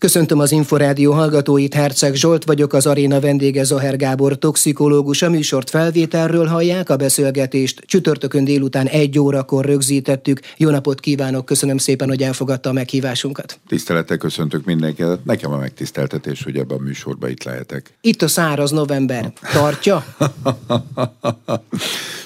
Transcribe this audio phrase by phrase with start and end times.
[0.00, 5.22] Köszöntöm az Inforádió hallgatóit, Herceg Zsolt vagyok, az aréna vendége Zaher Gábor, toxikológus.
[5.22, 10.40] A műsort felvételről hallják, a beszélgetést csütörtökön délután egy órakor rögzítettük.
[10.56, 13.60] Jó napot kívánok, köszönöm szépen, hogy elfogadta a meghívásunkat.
[13.68, 15.24] Tisztelettel köszöntök mindenkit.
[15.24, 17.92] Nekem a megtiszteltetés, hogy ebben a műsorban itt lehetek.
[18.00, 19.32] Itt a száraz november.
[19.52, 20.04] Tartja?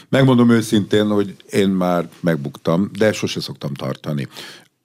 [0.08, 4.28] Megmondom őszintén, hogy én már megbuktam, de sose szoktam tartani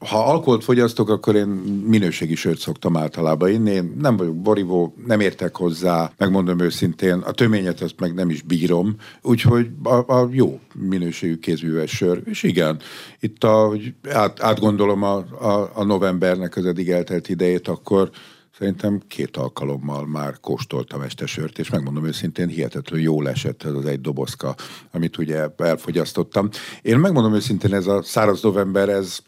[0.06, 1.48] ha alkoholt fogyasztok, akkor én
[1.88, 3.72] minőségi sört szoktam általában inni.
[3.72, 8.42] Én nem vagyok borivó, nem értek hozzá, megmondom őszintén, a töményet azt meg nem is
[8.42, 12.22] bírom, úgyhogy a, a jó minőségű kézműves sör.
[12.26, 12.80] És igen,
[13.20, 13.74] itt a,
[14.10, 18.10] át, átgondolom a, a, a novembernek az eddig eltelt idejét, akkor
[18.58, 23.86] Szerintem két alkalommal már kóstoltam este sört, és megmondom őszintén, hihetetlenül jól esett ez az
[23.86, 24.56] egy dobozka,
[24.92, 26.50] amit ugye elfogyasztottam.
[26.82, 29.20] Én megmondom őszintén, ez a száraz november, ez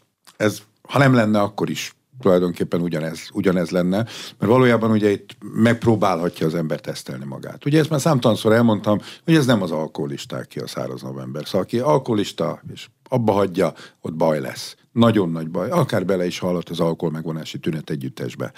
[0.42, 3.96] ez, ha nem lenne, akkor is tulajdonképpen ugyanez, ugyanez lenne,
[4.38, 7.64] mert valójában ugye itt megpróbálhatja az ember tesztelni magát.
[7.64, 11.44] Ugye ezt már számtalanszor elmondtam, hogy ez nem az alkoholisták ki a száraz november.
[11.44, 14.76] Szóval aki alkoholista és abba hagyja, ott baj lesz.
[14.92, 15.70] Nagyon nagy baj.
[15.70, 18.52] Akár bele is hallott az alkohol megvonási tünet együttesbe.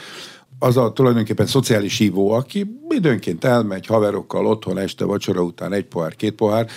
[0.58, 6.16] Az a tulajdonképpen szociális hívó, aki időnként elmegy haverokkal otthon este vacsora után egy pohár,
[6.16, 6.68] két pohár,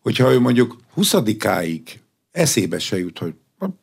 [0.00, 1.82] hogyha ő mondjuk 20-áig
[2.30, 3.34] eszébe se jut, hogy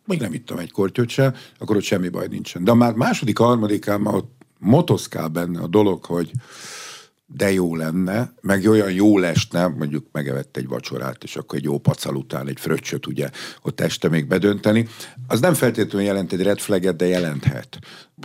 [0.06, 2.64] még nem ittam egy kortyot se, akkor ott semmi baj nincsen.
[2.64, 6.32] De már második, harmadikán már ott motoszkál benne a dolog, hogy
[7.30, 11.78] de jó lenne, meg olyan jó lesne, mondjuk megevett egy vacsorát, és akkor egy jó
[11.78, 13.30] pacal után egy fröccsöt ugye
[13.62, 14.88] ott este még bedönteni,
[15.28, 17.80] az nem feltétlenül jelent egy red flaget, de jelenthet.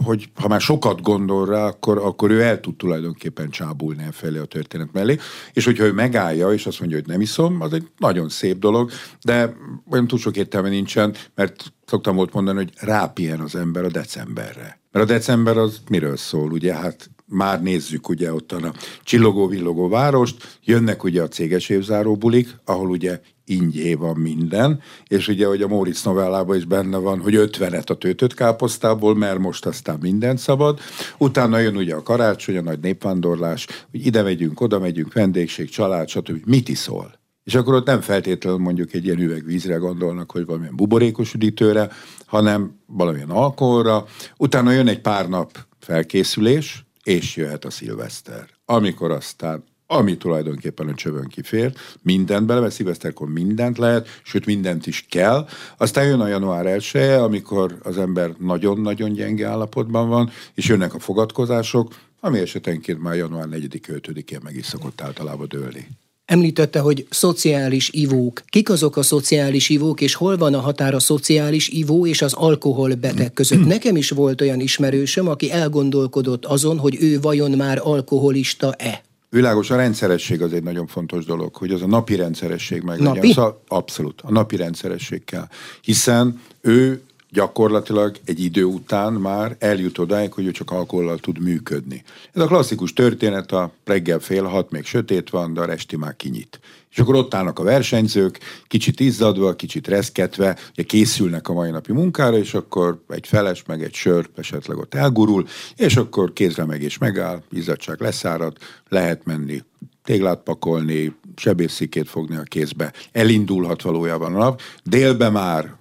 [0.05, 4.45] Hogy ha már sokat gondol rá, akkor, akkor ő el tud tulajdonképpen csábulni felé a
[4.45, 5.19] történet mellé,
[5.53, 8.91] és hogyha ő megállja, és azt mondja, hogy nem iszom, az egy nagyon szép dolog,
[9.25, 9.56] de
[9.91, 14.80] olyan túl sok értelme nincsen, mert szoktam volt mondani, hogy rápien az ember a decemberre.
[14.91, 16.75] Mert a december az miről szól, ugye?
[16.75, 18.72] Hát már nézzük ugye ott a
[19.05, 22.19] csillogó-villogó várost, jönnek ugye a céges évzáró
[22.64, 27.34] ahol ugye ingyé van minden, és ugye, hogy a Móricz novellában is benne van, hogy
[27.34, 30.80] ötvenet a tőtött káposztából, mert most aztán minden szabad.
[31.18, 36.08] Utána jön ugye a karácsony, a nagy népvándorlás, hogy ide megyünk, oda megyünk, vendégség, család,
[36.08, 36.46] stb.
[36.46, 37.20] Mit iszol?
[37.45, 41.90] És akkor ott nem feltétlenül mondjuk egy ilyen üveg vízre gondolnak, hogy valamilyen buborékos üdítőre,
[42.27, 44.05] hanem valamilyen alkoholra.
[44.36, 48.48] Utána jön egy pár nap felkészülés, és jöhet a szilveszter.
[48.64, 54.86] Amikor aztán ami tulajdonképpen a csövön kifér, mindent bele, mert szilveszterkor mindent lehet, sőt mindent
[54.86, 55.46] is kell.
[55.77, 60.98] Aztán jön a január 1 amikor az ember nagyon-nagyon gyenge állapotban van, és jönnek a
[60.98, 65.89] fogadkozások, ami esetenként már január 4-5-én meg is szokott általában dőlni.
[66.32, 68.42] Említette, hogy szociális ivók.
[68.46, 72.32] Kik azok a szociális ivók, és hol van a határ a szociális ivó és az
[72.32, 73.66] alkoholbeteg között?
[73.66, 79.02] Nekem is volt olyan ismerősöm, aki elgondolkodott azon, hogy ő vajon már alkoholista-e.
[79.30, 83.00] Világos, a rendszeresség az egy nagyon fontos dolog, hogy az a napi rendszeresség meg.
[83.00, 83.32] Napi?
[83.32, 85.46] Szóval abszolút, a napi rendszeresség kell.
[85.80, 92.02] Hiszen ő gyakorlatilag egy idő után már eljut odáig, hogy ő csak alkohollal tud működni.
[92.32, 96.16] Ez a klasszikus történet, a reggel fél hat, még sötét van, de a resti már
[96.16, 96.60] kinyit.
[96.90, 101.92] És akkor ott állnak a versenyzők, kicsit izzadva, kicsit reszketve, ugye készülnek a mai napi
[101.92, 106.82] munkára, és akkor egy feles, meg egy sör esetleg ott elgurul, és akkor kézre meg
[106.82, 108.56] és megáll, izzadság leszárad,
[108.88, 109.62] lehet menni
[110.04, 112.92] téglát pakolni, sebészikét fogni a kézbe.
[113.12, 114.60] Elindulhat valójában a nap.
[114.84, 115.74] Délbe már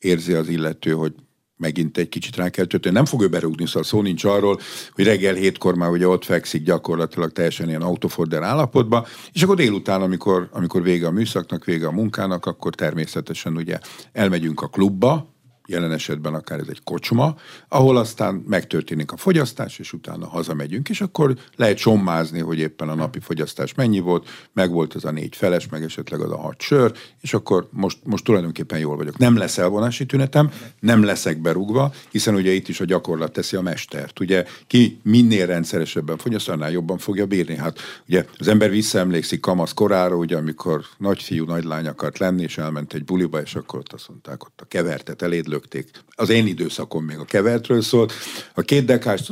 [0.00, 1.14] érzi az illető, hogy
[1.56, 2.94] megint egy kicsit rá kell tölteni.
[2.94, 4.60] Nem fog ő berúgni, szóval szó nincs arról,
[4.92, 10.02] hogy reggel hétkor már ugye ott fekszik gyakorlatilag teljesen ilyen autoforder állapotban, és akkor délután,
[10.02, 13.78] amikor, amikor vége a műszaknak, vége a munkának, akkor természetesen ugye
[14.12, 15.34] elmegyünk a klubba,
[15.70, 17.36] jelen esetben akár ez egy kocsma,
[17.68, 22.94] ahol aztán megtörténik a fogyasztás, és utána hazamegyünk, és akkor lehet sommázni, hogy éppen a
[22.94, 26.60] napi fogyasztás mennyi volt, meg volt az a négy feles, meg esetleg az a hat
[26.60, 29.18] sör, és akkor most, most tulajdonképpen jól vagyok.
[29.18, 33.60] Nem lesz elvonási tünetem, nem leszek berúgva, hiszen ugye itt is a gyakorlat teszi a
[33.60, 34.20] mestert.
[34.20, 37.56] Ugye ki minél rendszeresebben fogyaszt, annál jobban fogja bírni.
[37.56, 37.78] Hát
[38.08, 43.04] ugye az ember visszaemlékszik kamasz korára, ugye amikor nagyfiú, nagylány akart lenni, és elment egy
[43.04, 45.90] buliba, és akkor ott azt mondták, ott a kevertet elédlő rögték.
[46.08, 48.12] Az én időszakom még a kevertről szólt.
[48.54, 49.28] A két dekást,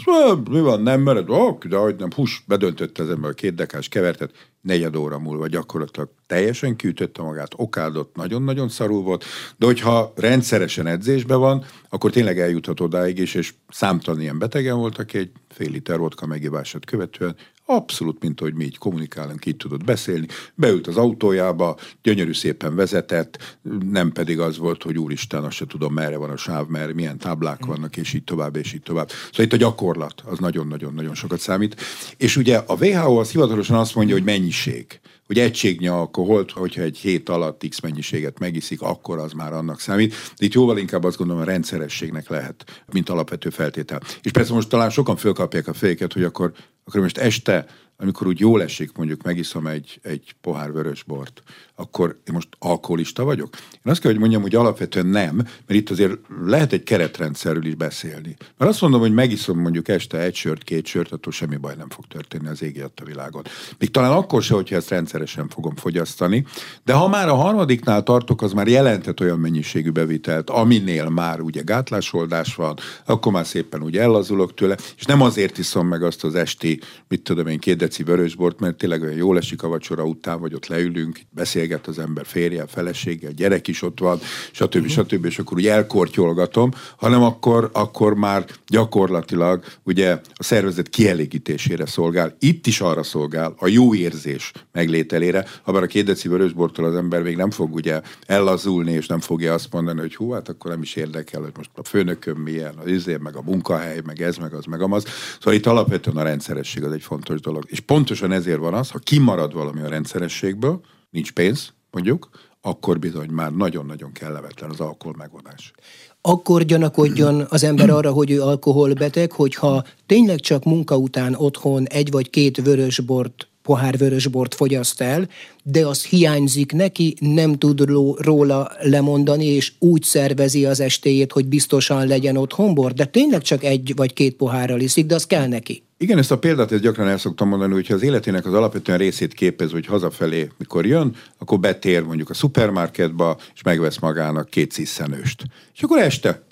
[0.50, 1.30] mi van, nem mered?
[1.30, 4.30] Oh, de hogy nem, hús, bedöntötte az ember a két dekás kevertet.
[4.60, 9.24] negyed óra múlva gyakorlatilag teljesen kiütötte magát, okádott, nagyon-nagyon szarul volt,
[9.56, 14.98] de hogyha rendszeresen edzésben van, akkor tényleg eljuthat odáig is, és számtalan ilyen betegen volt,
[14.98, 17.36] aki egy fél liter vodka megivását követően
[17.70, 20.26] abszolút, mint hogy mi így kommunikálunk, így tudott beszélni.
[20.54, 23.58] Beült az autójába, gyönyörű szépen vezetett,
[23.90, 27.18] nem pedig az volt, hogy úristen, azt se tudom, merre van a sáv, merre, milyen
[27.18, 29.08] táblák vannak, és így tovább, és így tovább.
[29.08, 31.80] Szóval itt a gyakorlat az nagyon-nagyon-nagyon sokat számít.
[32.16, 36.98] És ugye a WHO az hivatalosan azt mondja, hogy mennyiség hogy egységnyi alkoholt, hogyha egy
[36.98, 40.14] hét alatt x mennyiséget megiszik, akkor az már annak számít.
[40.38, 44.00] De itt jóval inkább azt gondolom, a rendszerességnek lehet, mint alapvető feltétel.
[44.22, 46.52] És persze most talán sokan fölkapják a féket, hogy akkor,
[46.88, 47.66] akkor most este
[48.00, 51.42] amikor úgy jól esik, mondjuk megiszom egy, egy pohár vörös bort,
[51.78, 53.56] akkor én most alkoholista vagyok?
[53.72, 57.74] Én azt kell, hogy mondjam, hogy alapvetően nem, mert itt azért lehet egy keretrendszerről is
[57.74, 58.36] beszélni.
[58.56, 61.88] Mert azt mondom, hogy megiszom mondjuk este egy sört, két sört, attól semmi baj nem
[61.88, 63.42] fog történni az égi a világon.
[63.78, 66.46] Még talán akkor se, hogyha ezt rendszeresen fogom fogyasztani,
[66.84, 71.62] de ha már a harmadiknál tartok, az már jelentett olyan mennyiségű bevitelt, aminél már ugye
[71.62, 72.76] gátlásoldás van,
[73.06, 77.22] akkor már szépen úgy ellazulok tőle, és nem azért iszom meg azt az esti, mit
[77.22, 80.66] tudom én, két deci vörösbort, mert tényleg olyan jól esik a vacsora után, vagy ott
[80.66, 81.20] leülünk,
[81.68, 84.18] beszélget az ember férje, feleséggel, gyerek is ott van,
[84.52, 84.74] stb.
[84.74, 84.88] Uh-huh.
[84.88, 85.24] stb.
[85.24, 92.36] és akkor úgy elkortyolgatom, hanem akkor, akkor már gyakorlatilag ugye a szervezet kielégítésére szolgál.
[92.38, 97.22] Itt is arra szolgál, a jó érzés meglételére, bár a két deci vörösbortól az ember
[97.22, 100.82] még nem fog ugye ellazulni, és nem fogja azt mondani, hogy hú, hát akkor nem
[100.82, 104.54] is érdekel, hogy most a főnököm milyen, az izé, meg a munkahely, meg ez, meg
[104.54, 105.04] az, meg amaz.
[105.38, 107.64] Szóval itt alapvetően a rendszeresség az egy fontos dolog.
[107.66, 110.80] És pontosan ezért van az, ha kimarad valami a rendszerességből,
[111.10, 112.28] nincs pénz, mondjuk,
[112.60, 115.72] akkor bizony már nagyon-nagyon kellemetlen az alkohol megvonás.
[116.20, 122.10] Akkor gyanakodjon az ember arra, hogy ő alkoholbeteg, hogyha tényleg csak munka után otthon egy
[122.10, 125.28] vagy két vörös bort pohár vörösbort fogyaszt el,
[125.62, 127.80] de az hiányzik neki, nem tud
[128.18, 133.64] róla lemondani, és úgy szervezi az estéjét, hogy biztosan legyen otthon bor, de tényleg csak
[133.64, 135.82] egy vagy két pohárral iszik, de az kell neki.
[136.00, 139.34] Igen, ezt a példát ezt gyakran el szoktam mondani, hogyha az életének az alapvetően részét
[139.34, 145.44] képez, hogy hazafelé, mikor jön, akkor betér mondjuk a szupermarketba, és megvesz magának két sziszenőst.
[145.74, 146.42] És akkor este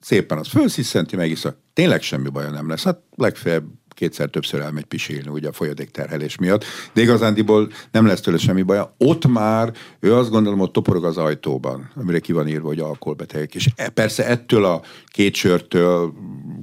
[0.00, 1.56] szépen az fölsziszenti, megiszza.
[1.72, 2.84] Tényleg semmi baja nem lesz.
[2.84, 3.64] Hát legfeljebb
[3.94, 8.94] kétszer többször elmegy pisilni ugye a folyadékterhelés miatt, de igazándiból nem lesz tőle semmi baja.
[8.98, 13.54] Ott már ő azt gondolom, hogy toporog az ajtóban, amire ki van írva, hogy alkoholbetegek.
[13.54, 16.12] És e, persze ettől a két sörtől,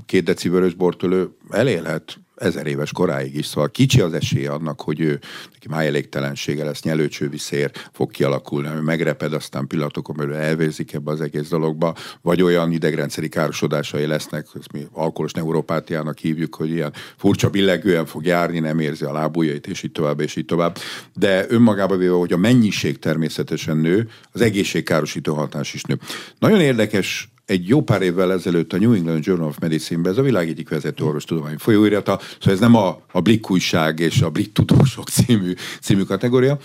[0.06, 5.00] két deci vörösbortól ő elélhet ezer éves koráig is, szóval kicsi az esélye annak, hogy
[5.00, 5.20] ő
[5.54, 11.22] neki májelégtelensége lesz, nyelőcsővi szér fog kialakulni, ami megreped, aztán pillanatokon belül elvérzik ebbe az
[11.22, 17.50] egész dologba, vagy olyan idegrendszeri károsodásai lesznek, ezt mi alkoholos neuropátiának hívjuk, hogy ilyen furcsa
[17.50, 20.78] billegően fog járni, nem érzi a lábujjait, és így tovább, és így tovább.
[21.14, 26.00] De önmagában véve, hogy a mennyiség természetesen nő, az egészségkárosító hatás is nő.
[26.40, 30.22] Nagyon érdekes egy jó pár évvel ezelőtt a New England Journal of Medicine-be, ez a
[30.22, 34.54] világ egyik vezető orvostudományi folyóirata, szóval ez nem a, a Blik újság és a Brit
[34.54, 36.58] tudósok című, című kategória.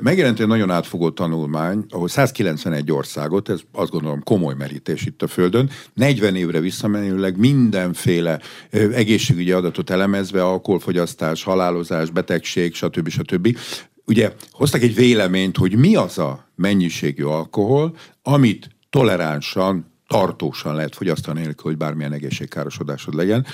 [0.00, 5.26] Megjelent egy nagyon átfogó tanulmány, ahol 191 országot, ez azt gondolom komoly merítés itt a
[5.26, 8.40] Földön, 40 évre visszamenőleg mindenféle
[8.70, 13.08] egészségügyi adatot elemezve, alkoholfogyasztás, halálozás, betegség, stb.
[13.08, 13.58] stb.
[14.04, 21.40] Ugye hoztak egy véleményt, hogy mi az a mennyiségű alkohol, amit toleránsan tartósan lehet fogyasztani
[21.40, 23.46] nélkül, hogy bármilyen egészségkárosodásod legyen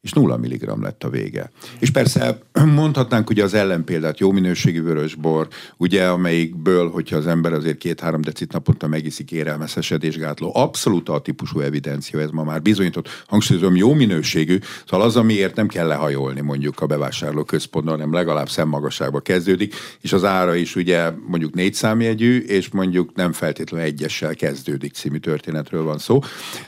[0.00, 1.50] és nulla milligram lett a vége.
[1.78, 2.38] És persze
[2.74, 8.52] mondhatnánk ugye az ellenpéldát, jó minőségű vörösbor, ugye amelyikből, hogyha az ember azért két-három decit
[8.52, 14.58] naponta megiszik érelmes esedésgátló, abszolút a típusú evidencia, ez ma már bizonyított, hangsúlyozom, jó minőségű,
[14.86, 20.12] szóval az, amiért nem kell lehajolni mondjuk a bevásárló központban, hanem legalább szemmagasságba kezdődik, és
[20.12, 25.82] az ára is ugye mondjuk négy számjegyű, és mondjuk nem feltétlenül egyessel kezdődik című történetről
[25.82, 26.20] van szó.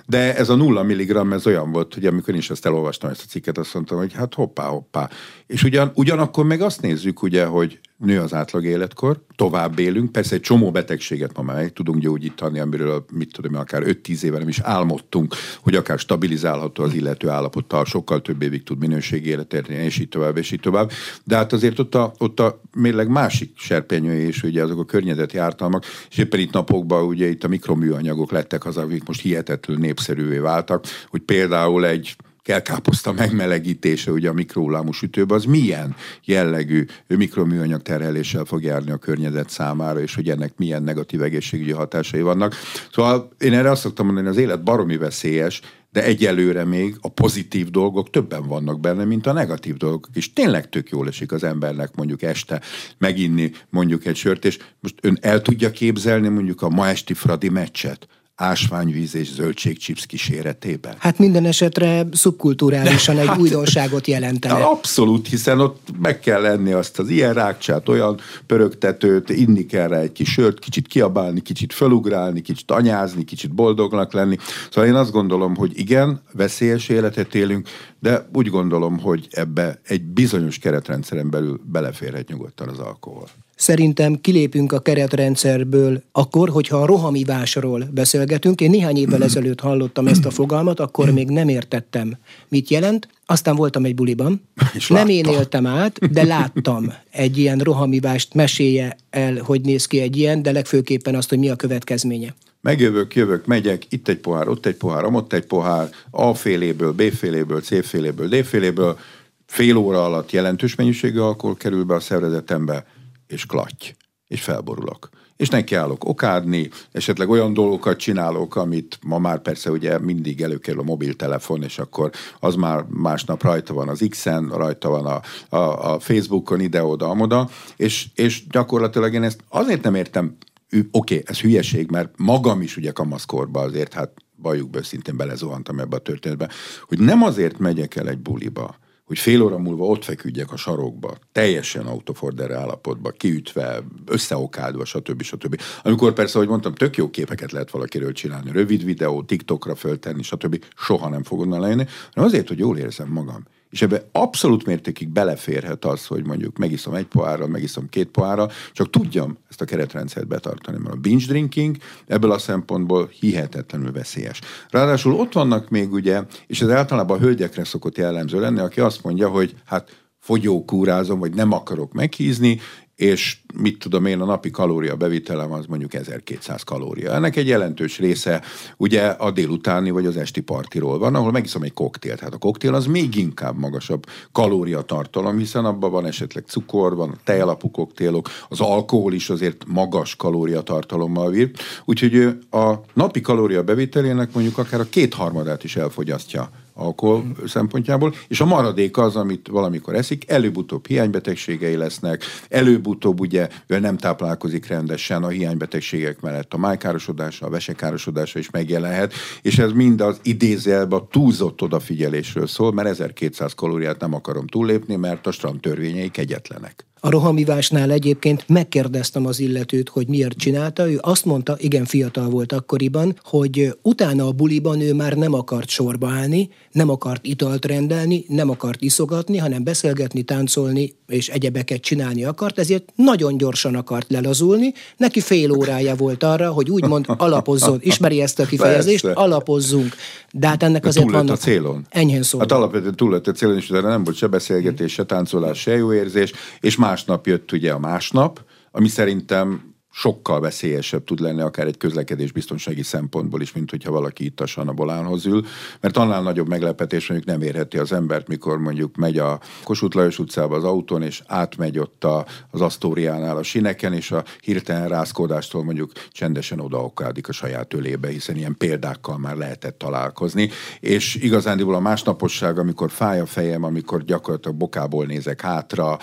[0.07, 3.33] De ez a nulla milligram, ez olyan volt, hogy amikor is ezt elolvastam, ezt a
[3.33, 5.11] cikket, azt mondtam, hogy hát hoppá, hoppá.
[5.47, 10.35] És ugyan, ugyanakkor meg azt nézzük, ugye, hogy nő az átlag életkor, tovább élünk, persze
[10.35, 14.49] egy csomó betegséget ma már meg tudunk gyógyítani, amiről mit tudom, akár 5-10 éve nem
[14.49, 19.85] is álmodtunk, hogy akár stabilizálható az illető állapottal, sokkal több évig tud minőségi életet érni,
[19.85, 20.91] és így tovább, és így tovább.
[21.25, 25.39] De hát azért ott a, ott a mérleg másik serpenyője is, ugye azok a környezeti
[25.39, 30.39] ártalmak, és éppen itt napokban ugye itt a mikroműanyagok lettek az, akik most hihetetlenül népszerűvé
[30.39, 35.95] váltak, hogy például egy kelkáposzta megmelegítése ugye a mikrohullámú sütőben, az milyen
[36.25, 42.23] jellegű mikroműanyag terheléssel fog járni a környezet számára, és hogy ennek milyen negatív egészségügyi hatásai
[42.23, 42.55] vannak.
[42.93, 45.61] Szóval én erre azt szoktam mondani, hogy az élet baromi veszélyes,
[45.93, 50.09] de egyelőre még a pozitív dolgok többen vannak benne, mint a negatív dolgok.
[50.15, 52.61] És tényleg tök jól esik az embernek mondjuk este
[52.99, 57.49] meginni mondjuk egy sört, és most ön el tudja képzelni mondjuk a ma esti Fradi
[57.49, 58.09] meccset?
[58.41, 60.95] Ásványvíz és zöldségchips kíséretében.
[60.99, 64.55] Hát minden esetre szubkulturálisan egy hát, újdonságot jelentene.
[64.55, 69.99] Abszolút, hiszen ott meg kell lenni azt az ilyen rákcsát, olyan pörögtetőt, inni kell rá
[69.99, 74.37] egy kis sört, kicsit kiabálni, kicsit felugrálni, kicsit anyázni, kicsit boldognak lenni.
[74.71, 77.69] Szóval én azt gondolom, hogy igen, veszélyes életet élünk,
[78.01, 83.29] de úgy gondolom, hogy ebbe egy bizonyos keretrendszeren belül beleférhet nyugodtan az alkohol.
[83.61, 88.61] Szerintem kilépünk a keretrendszerből akkor, hogyha a rohamivásról beszélgetünk.
[88.61, 92.17] Én néhány évvel ezelőtt hallottam ezt a fogalmat, akkor még nem értettem,
[92.49, 93.09] mit jelent.
[93.27, 94.43] Aztán voltam egy buliban.
[94.79, 98.35] És nem én éltem át, de láttam egy ilyen rohamivást.
[98.35, 102.35] Mesélje el, hogy néz ki egy ilyen, de legfőképpen azt, hogy mi a következménye.
[102.61, 107.03] Megjövök, jövök, megyek, itt egy pohár, ott egy pohár, ott egy pohár, A féléből, B
[107.03, 108.99] féléből, C féléből, D féléből,
[109.47, 112.85] fél óra alatt jelentős mennyiségű alkohol kerül be a szervezetembe,
[113.31, 113.95] és klatty,
[114.27, 115.09] és felborulok.
[115.37, 120.85] És nekiállok okádni, esetleg olyan dolgokat csinálok, amit ma már persze ugye mindig előkerül a
[120.85, 122.11] mobiltelefon, és akkor
[122.41, 125.21] az már másnap rajta van az X-en, rajta van a,
[125.57, 130.37] a, a Facebookon, ide-oda, amoda, és, és gyakorlatilag én ezt azért nem értem,
[130.71, 135.79] oké, okay, ez hülyeség, mert magam is ugye kamaszkorban azért, hát bajuk be, szintén belezuhantam
[135.81, 136.49] ebbe a történetbe,
[136.89, 138.77] hogy nem azért megyek el egy buliba,
[139.11, 145.23] hogy fél óra múlva ott feküdjek a sarokba, teljesen autoforder állapotba, kiütve, összeokádva, stb.
[145.23, 145.61] stb.
[145.83, 150.65] Amikor persze, ahogy mondtam, tök jó képeket lehet valakiről csinálni, rövid videó, TikTokra föltenni, stb.
[150.77, 153.43] Soha nem fog onnan lejönni, hanem azért, hogy jól érzem magam.
[153.71, 158.91] És ebbe abszolút mértékig beleférhet az, hogy mondjuk megiszom egy pohárral, megiszom két pohárral, csak
[158.91, 164.41] tudjam ezt a keretrendszert betartani, mert a binge drinking ebből a szempontból hihetetlenül veszélyes.
[164.71, 169.03] Ráadásul ott vannak még ugye, és ez általában a hölgyekre szokott jellemző lenni, aki azt
[169.03, 172.61] mondja, hogy hát fogyókúrázom, vagy nem akarok meghízni,
[173.01, 177.13] és mit tudom én, a napi kalória bevitelem az mondjuk 1200 kalória.
[177.13, 178.43] Ennek egy jelentős része
[178.77, 182.21] ugye a délutáni vagy az esti partiról van, ahol megiszom egy koktélt.
[182.21, 187.71] Hát a koktél az még inkább magasabb kalóriatartalom, hiszen abban van esetleg cukor, van tejalapú
[187.71, 191.51] koktélok, az alkohol is azért magas kalóriatartalommal vír.
[191.85, 198.45] Úgyhogy a napi kalória bevitelének mondjuk akár a kétharmadát is elfogyasztja alkohol szempontjából, és a
[198.45, 205.29] maradék az, amit valamikor eszik, előbb-utóbb hiánybetegségei lesznek, előbb-utóbb ugye, mivel nem táplálkozik rendesen a
[205.29, 211.63] hiánybetegségek mellett a májkárosodása, a vesekárosodása is megjelenhet, és ez mind az idézelbe a túlzott
[211.63, 216.90] odafigyelésről szól, mert 1200 kalóriát nem akarom túllépni, mert a strand törvényei kegyetlenek.
[217.03, 220.91] A rohamivásnál egyébként megkérdeztem az illetőt, hogy miért csinálta.
[220.91, 225.69] Ő azt mondta, igen fiatal volt akkoriban, hogy utána a buliban ő már nem akart
[225.69, 232.25] sorba állni, nem akart italt rendelni, nem akart iszogatni, hanem beszélgetni, táncolni és egyebeket csinálni
[232.25, 234.73] akart, ezért nagyon gyorsan akart lelazulni.
[234.97, 237.79] Neki fél órája volt arra, hogy úgymond alapozzon.
[237.83, 239.03] Ismeri ezt a kifejezést?
[239.03, 239.21] Persze.
[239.21, 239.95] Alapozzunk.
[240.33, 241.35] De hát ennek azért túl vannak...
[241.35, 241.87] a célon.
[241.89, 242.39] Enyhén szó.
[242.39, 245.93] Hát alapvetően túl a célon, és utána nem volt se beszélgetés, se táncolás, se jó
[245.93, 249.70] érzés, és másnap jött ugye a másnap, ami szerintem
[250.01, 254.47] sokkal veszélyesebb tud lenni akár egy közlekedés biztonsági szempontból is, mint hogyha valaki itt a
[254.47, 255.45] Sanabolánhoz ül,
[255.81, 260.19] mert annál nagyobb meglepetés mondjuk nem érheti az embert, mikor mondjuk megy a Kossuth Lajos
[260.19, 265.65] utcába az autón, és átmegy ott a, az Asztóriánál a sineken, és a hirtelen rázkódástól
[265.65, 271.81] mondjuk csendesen odaokádik a saját ölébe, hiszen ilyen példákkal már lehetett találkozni, és igazándiból a
[271.81, 275.99] másnaposság, amikor fáj a fejem, amikor gyakorlatilag bokából nézek hátra,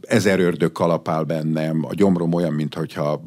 [0.00, 2.84] ezer ördög kalapál bennem, a gyomrom olyan, mintha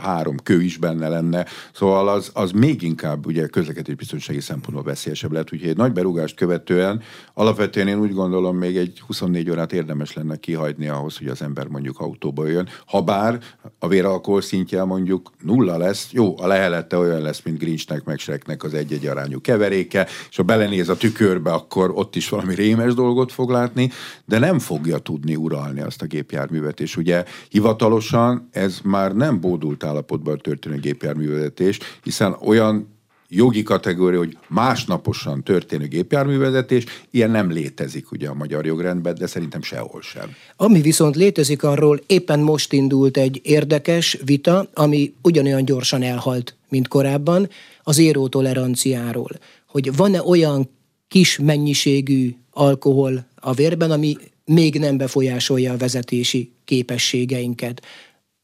[0.09, 5.31] három kő is benne lenne, szóval az, az még inkább ugye közlekedés biztonsági szempontból veszélyesebb
[5.31, 7.01] lehet, úgyhogy egy nagy berúgást követően
[7.33, 11.67] alapvetően én úgy gondolom még egy 24 órát érdemes lenne kihagyni ahhoz, hogy az ember
[11.67, 12.67] mondjuk autóba jön.
[12.85, 13.39] Ha bár
[13.79, 18.63] a véralkohol szintje mondjuk nulla lesz, jó, a lehelete olyan lesz, mint Grinchnek, meg Shreknek
[18.63, 23.31] az egy-egy arányú keveréke, és ha belenéz a tükörbe, akkor ott is valami rémes dolgot
[23.31, 23.89] fog látni,
[24.25, 29.83] de nem fogja tudni uralni azt a gépjárművet, és ugye hivatalosan ez már nem bódult
[29.89, 32.97] állapotban történő gépjárművezetés, hiszen olyan
[33.29, 39.61] jogi kategória, hogy másnaposan történő gépjárművezetés, ilyen nem létezik ugye a magyar jogrendben, de szerintem
[39.61, 40.29] sehol sem.
[40.55, 46.87] Ami viszont létezik arról, éppen most indult egy érdekes vita, ami ugyanolyan gyorsan elhalt, mint
[46.87, 47.49] korábban,
[47.83, 49.31] az érótoleranciáról.
[49.67, 50.69] Hogy van-e olyan
[51.07, 57.81] kis mennyiségű alkohol a vérben, ami még nem befolyásolja a vezetési képességeinket.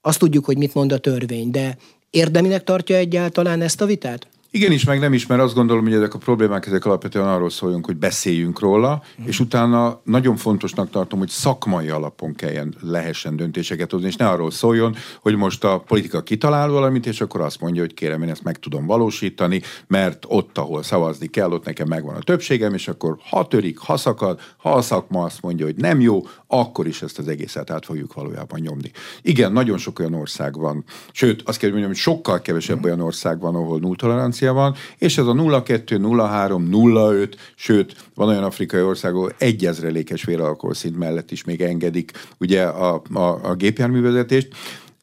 [0.06, 1.78] Azt tudjuk, hogy mit mond a törvény, de
[2.10, 4.28] érdeminek tartja egyáltalán ezt a vitát?
[4.56, 7.50] Igen is, meg nem is, mert azt gondolom, hogy ezek a problémák ezek alapvetően arról
[7.50, 9.26] szólunk, hogy beszéljünk róla, mm.
[9.26, 14.52] és utána nagyon fontosnak tartom, hogy szakmai alapon kelljen lehessen döntéseket hozni, és ne arról
[14.52, 18.44] szóljon, hogy most a politika kitalál valamit, és akkor azt mondja, hogy kérem, én ezt
[18.44, 23.18] meg tudom valósítani, mert ott, ahol szavazni kell, ott nekem megvan a többségem, és akkor
[23.30, 27.20] ha törik, ha szakad, ha a szakma azt mondja, hogy nem jó, akkor is ezt
[27.20, 28.92] az egészet át fogjuk valójában nyomni.
[29.22, 33.40] Igen, nagyon sok olyan ország van, sőt, azt kell mondjam, hogy sokkal kevesebb olyan ország
[33.40, 38.82] van, ahol null tolerancia van, és ez a 0,2, 0,3, 0,5, sőt, van olyan afrikai
[38.82, 44.48] ország, ahol egy ezrelékes véralkoholszint mellett is még engedik ugye a, a, a gépjárművezetést.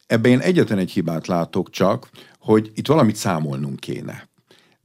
[0.07, 2.09] Ebben én egyetlen egy hibát látok csak,
[2.39, 4.31] hogy itt valamit számolnunk kéne.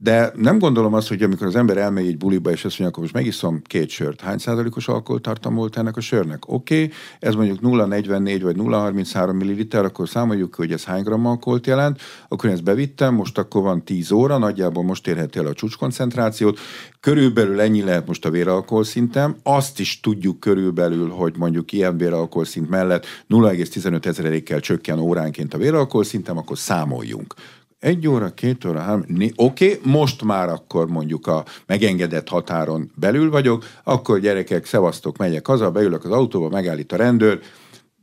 [0.01, 3.01] De nem gondolom azt, hogy amikor az ember elmegy egy buliba, és azt mondja, akkor
[3.01, 6.47] most megiszom két sört, hány százalékos alkoholtartam volt ennek a sörnek?
[6.47, 11.67] Oké, okay, ez mondjuk 0,44 vagy 0,33 ml, akkor számoljuk hogy ez hány gram alkoholt
[11.67, 15.53] jelent, akkor én ezt bevittem, most akkor van 10 óra, nagyjából most érheti el a
[15.53, 16.59] csúcskoncentrációt,
[16.99, 23.05] körülbelül ennyi lehet most a véralkoholszintem, azt is tudjuk körülbelül, hogy mondjuk ilyen véralkoholszint mellett
[23.29, 27.33] 0,15 ezerelékkel csökken óránként a véralkoholszintem, akkor számoljunk
[27.79, 29.05] egy óra, két óra, három,
[29.35, 35.47] oké, okay, most már akkor mondjuk a megengedett határon belül vagyok, akkor gyerekek, szevasztok, megyek
[35.47, 37.39] haza, beülök az autóba, megállít a rendőr,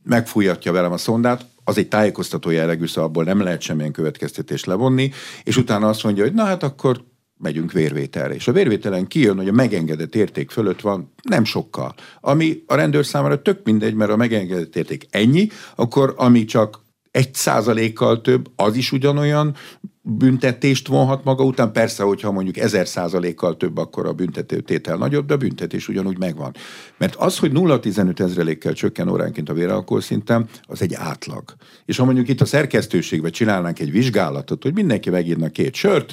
[0.03, 5.11] megfújatja velem a szondát, az egy tájékoztató jellegű, szóval abból nem lehet semmilyen következtetést levonni,
[5.45, 7.05] és utána azt mondja, hogy na hát akkor
[7.39, 8.35] megyünk vérvételre.
[8.35, 11.95] És a vérvételen kijön, hogy a megengedett érték fölött van nem sokkal.
[12.21, 16.85] Ami a rendőr számára tök mindegy, mert a megengedett érték ennyi, akkor ami csak
[17.17, 19.55] egy százalékkal több, az is ugyanolyan
[20.03, 21.73] büntetést vonhat maga után.
[21.73, 26.19] Persze, hogyha mondjuk ezer százalékkal több, akkor a büntető tétel nagyobb, de a büntetés ugyanúgy
[26.19, 26.55] megvan.
[26.97, 31.45] Mert az, hogy 0,15 ezrelékkel csökken óránként a véralkoholszintem, az egy átlag.
[31.85, 36.13] És ha mondjuk itt a szerkesztőségben csinálnánk egy vizsgálatot, hogy mindenki megírna két sört,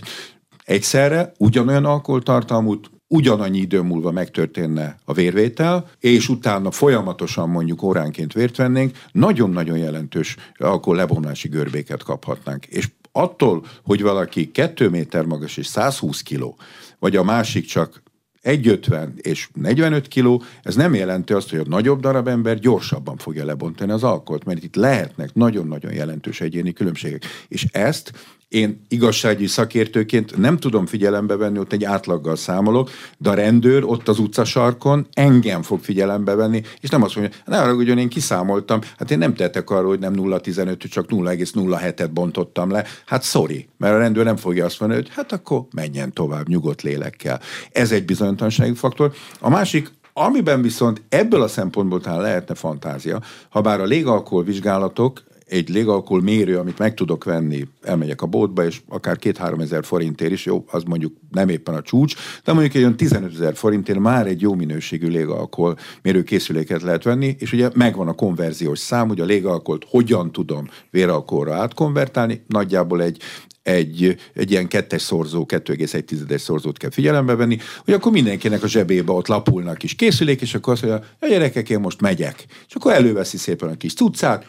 [0.65, 8.57] egyszerre ugyanolyan alkoholtartalmút, ugyanannyi idő múlva megtörténne a vérvétel, és utána folyamatosan mondjuk óránként vért
[8.57, 12.65] vennénk, nagyon-nagyon jelentős akkor lebomlási görbéket kaphatnánk.
[12.65, 16.57] És attól, hogy valaki 2 méter magas és 120 kiló,
[16.99, 18.03] vagy a másik csak
[18.43, 23.45] 1,50 és 45 kiló, ez nem jelenti azt, hogy a nagyobb darab ember gyorsabban fogja
[23.45, 27.25] lebontani az alkoholt, mert itt lehetnek nagyon-nagyon jelentős egyéni különbségek.
[27.47, 28.11] És ezt
[28.53, 34.07] én igazságügyi szakértőként nem tudom figyelembe venni, ott egy átlaggal számolok, de a rendőr ott
[34.07, 38.79] az utcasarkon engem fog figyelembe venni, és nem azt mondja, ne arra, hogy én kiszámoltam,
[38.97, 42.85] hát én nem tettek arról, hogy nem 0,15, csak 0,07-et bontottam le.
[43.05, 46.81] Hát sorry, mert a rendőr nem fogja azt mondani, hogy hát akkor menjen tovább nyugodt
[46.81, 47.39] lélekkel.
[47.71, 49.13] Ez egy bizonytalansági faktor.
[49.39, 55.23] A másik, Amiben viszont ebből a szempontból talán lehetne fantázia, ha bár a légalkohol vizsgálatok
[55.53, 60.31] egy légalkohol mérő, amit meg tudok venni, elmegyek a boltba, és akár két-három ezer forintért
[60.31, 63.99] is, jó, az mondjuk nem éppen a csúcs, de mondjuk egy olyan 15 ezer forintért
[63.99, 69.07] már egy jó minőségű légalkohol mérő készüléket lehet venni, és ugye megvan a konverziós szám,
[69.07, 73.21] hogy a légalkoholt hogyan tudom véralkoholra átkonvertálni, nagyjából egy
[73.63, 79.11] egy, egy ilyen kettes szorzó, 2,1-es szorzót kell figyelembe venni, hogy akkor mindenkinek a zsebébe
[79.11, 82.45] ott lapulnak is készülék, és akkor azt mondja, a gyerekek, én most megyek.
[82.67, 84.45] És akkor előveszi szépen a kis cuccát,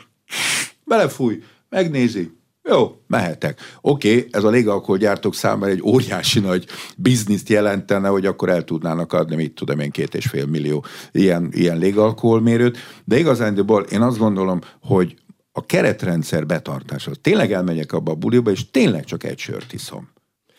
[0.84, 2.32] belefúj, megnézi,
[2.68, 3.60] jó, mehetek.
[3.80, 6.66] Oké, okay, ez a légalkoholgyártók számára egy óriási nagy
[6.96, 11.48] bizniszt jelentene, hogy akkor el tudnának adni, mit tudom én, két és fél millió ilyen,
[11.52, 15.14] ilyen légalkoholmérőt, de igazándiból én azt gondolom, hogy
[15.52, 17.14] a keretrendszer betartása.
[17.14, 20.13] Tényleg elmegyek abba a buliba, és tényleg csak egy sört iszom.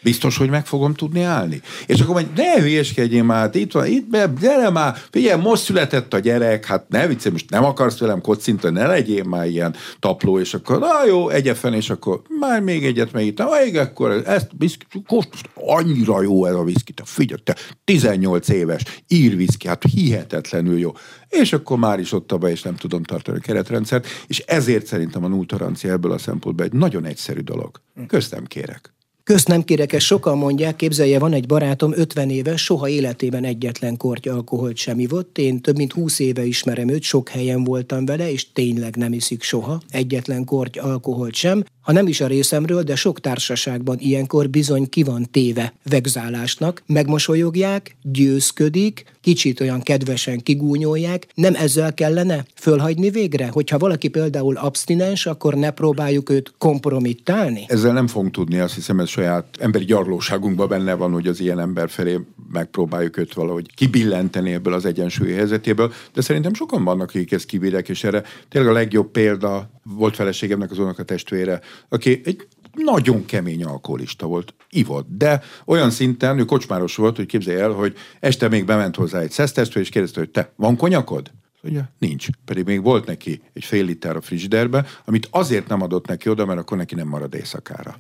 [0.05, 1.61] Biztos, hogy meg fogom tudni állni?
[1.85, 5.63] És akkor mondja, ne hülyeskedjél már, hát itt van, itt be, gyere már, figyelj, most
[5.63, 9.75] született a gyerek, hát ne viccelj, most nem akarsz velem kocintani, ne legyél már ilyen
[9.99, 14.49] tapló, és akkor, na jó, egyefen, és akkor már még egyet megítem, még akkor ezt,
[14.57, 14.85] viszki,
[15.53, 20.91] annyira jó ez a viszki, te figyelj, te 18 éves, ír viszki, hát hihetetlenül jó.
[21.29, 25.23] És akkor már is ott abban, és nem tudom tartani a keretrendszert, és ezért szerintem
[25.23, 25.45] a null
[25.81, 27.81] ebből a szempontból egy nagyon egyszerű dolog.
[28.07, 28.94] Köszönöm kérek.
[29.31, 33.97] Közt nem kérek, ezt sokan mondják, képzelje, van egy barátom, 50 éves, soha életében egyetlen
[33.97, 35.37] korty alkoholt sem ivott.
[35.37, 39.43] Én több mint 20 éve ismerem őt, sok helyen voltam vele, és tényleg nem iszik
[39.43, 41.63] soha, egyetlen korty alkoholt sem.
[41.81, 47.95] Ha nem is a részemről, de sok társaságban ilyenkor bizony ki van téve vegzálásnak, megmosolyogják,
[48.01, 53.47] győzködik, kicsit olyan kedvesen kigúnyolják, nem ezzel kellene fölhagyni végre?
[53.47, 57.65] Hogyha valaki például abstinens, akkor ne próbáljuk őt kompromittálni?
[57.67, 61.59] Ezzel nem fogunk tudni, azt hiszem ez saját emberi gyarlóságunkban benne van, hogy az ilyen
[61.59, 62.19] ember felé
[62.51, 67.89] megpróbáljuk őt valahogy kibillenteni ebből az egyensúlyi helyzetéből, de szerintem sokan vannak, akik ezt kibírják,
[67.89, 73.63] és erre tényleg a legjobb példa volt feleségemnek az a testvére, aki egy nagyon kemény
[73.63, 78.65] alkoholista volt, ivott, de olyan szinten, ő kocsmáros volt, hogy képzelj el, hogy este még
[78.65, 81.31] bement hozzá egy szesztestő, és kérdezte, hogy te, van konyakod?
[81.65, 82.27] Ugye, nincs.
[82.45, 86.45] Pedig még volt neki egy fél liter a frigiderbe, amit azért nem adott neki oda,
[86.45, 87.97] mert akkor neki nem marad éjszakára.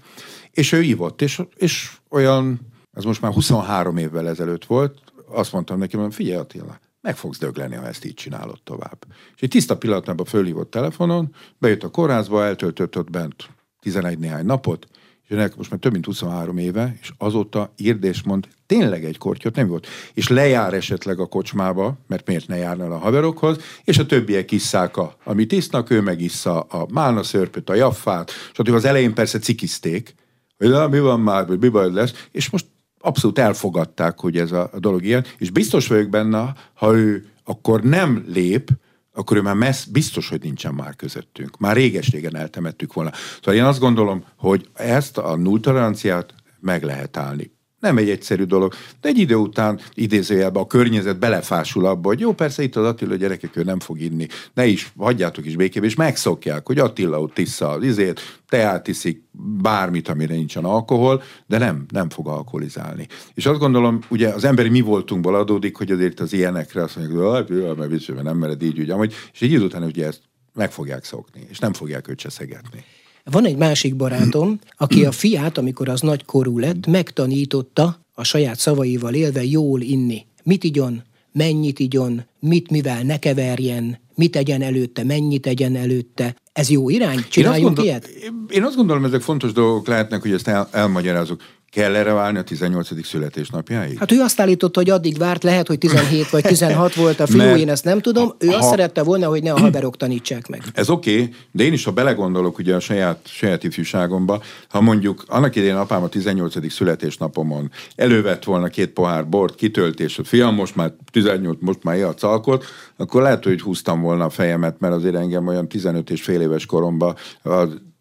[0.51, 2.59] És ő ivott, és, és olyan,
[2.93, 7.37] ez most már 23 évvel ezelőtt volt, azt mondtam neki, hogy figyelj Attila, meg fogsz
[7.37, 9.05] dögleni, ha ezt így csinálod tovább.
[9.35, 13.49] És egy tiszta pillanatban fölhívott telefonon, bejött a kórházba, eltöltött ott bent
[13.79, 14.87] 11 néhány napot,
[15.27, 19.55] és ennek most már több mint 23 éve, és azóta írd mond, tényleg egy kortyot
[19.55, 19.87] nem volt.
[20.13, 24.97] És lejár esetleg a kocsmába, mert miért ne járna a haverokhoz, és a többiek isszák,
[24.97, 29.39] a, amit isznak, ő meg issza a málna szörpöt, a jaffát, és az elején persze
[29.39, 30.15] cikizték,
[30.57, 32.65] hogy na, mi van már, vagy mi baj lesz, és most
[32.99, 37.81] abszolút elfogadták, hogy ez a, a dolog ilyen, és biztos vagyok benne, ha ő akkor
[37.81, 38.69] nem lép,
[39.15, 41.57] akkor ő már messz, biztos, hogy nincsen már közöttünk.
[41.57, 43.11] Már réges-régen eltemettük volna.
[43.35, 47.54] Szóval én azt gondolom, hogy ezt a nulltoleranciát meg lehet állni
[47.85, 52.33] nem egy egyszerű dolog, de egy idő után idézőjelben a környezet belefásul abba, hogy jó,
[52.33, 55.95] persze itt az Attila gyerekek, ő nem fog inni, ne is, hagyjátok is békébe, és
[55.95, 59.23] megszokják, hogy Attila ott tissza az izét, teát iszik,
[59.61, 63.07] bármit, amire nincsen alkohol, de nem, nem fog alkoholizálni.
[63.33, 67.47] És azt gondolom, ugye az emberi mi voltunkból adódik, hogy azért az ilyenekre azt mondják,
[67.47, 70.21] hogy biztos, mert nem mered így, úgy, amúgy, és egy idő után ugye ezt
[70.53, 72.83] meg fogják szokni, és nem fogják őt szegetni.
[73.31, 78.59] Van egy másik barátom, aki a fiát, amikor az nagy korú lett, megtanította a saját
[78.59, 80.25] szavaival élve jól inni.
[80.43, 86.35] Mit igyon, mennyit igyon, mit mivel ne keverjen, mit tegyen előtte, mennyit tegyen előtte.
[86.55, 87.25] Ez jó irány?
[87.29, 88.09] Csináljunk én ilyet?
[88.49, 91.41] Én azt gondolom, ezek fontos dolgok lehetnek, hogy ezt el, elmagyarázok.
[91.75, 93.05] Kell erre várni a 18.
[93.05, 93.97] születésnapjáig?
[93.97, 97.37] Hát ő azt állította, hogy addig várt, lehet, hogy 17 vagy 16 volt a fiú,
[97.37, 98.35] Mert én ezt nem tudom.
[98.39, 100.63] Ő ha, azt szerette volna, hogy ne a haberok tanítsák meg.
[100.73, 105.23] Ez oké, okay, de én is, ha belegondolok ugye a saját, saját ifjúságomba, ha mondjuk
[105.27, 106.71] annak idején apám a 18.
[106.71, 112.13] születésnapomon elővett volna két pohár bort, kitöltés, hogy fiam, most már 18, most már él
[112.19, 112.65] alkot,
[112.97, 116.65] akkor lehet, hogy húztam volna a fejemet, mert azért engem olyan 15 és fél éves
[116.65, 117.15] koromban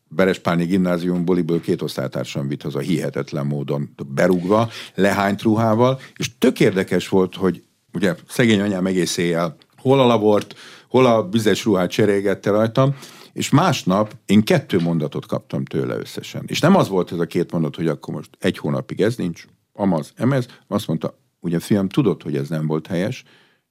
[0.09, 7.09] Berespáni gimnázium buliből két osztálytársam vitt haza hihetetlen módon berúgva, lehányt ruhával, és tök érdekes
[7.09, 10.55] volt, hogy ugye szegény anyám egész éjjel hol a labort,
[10.89, 12.95] hol a vizes ruhát cserélgette rajtam,
[13.33, 16.45] és másnap én kettő mondatot kaptam tőle összesen.
[16.47, 19.45] És nem az volt ez a két mondat, hogy akkor most egy hónapig ez nincs,
[19.73, 23.25] amaz, emez, azt mondta, ugye fiam, tudod, hogy ez nem volt helyes,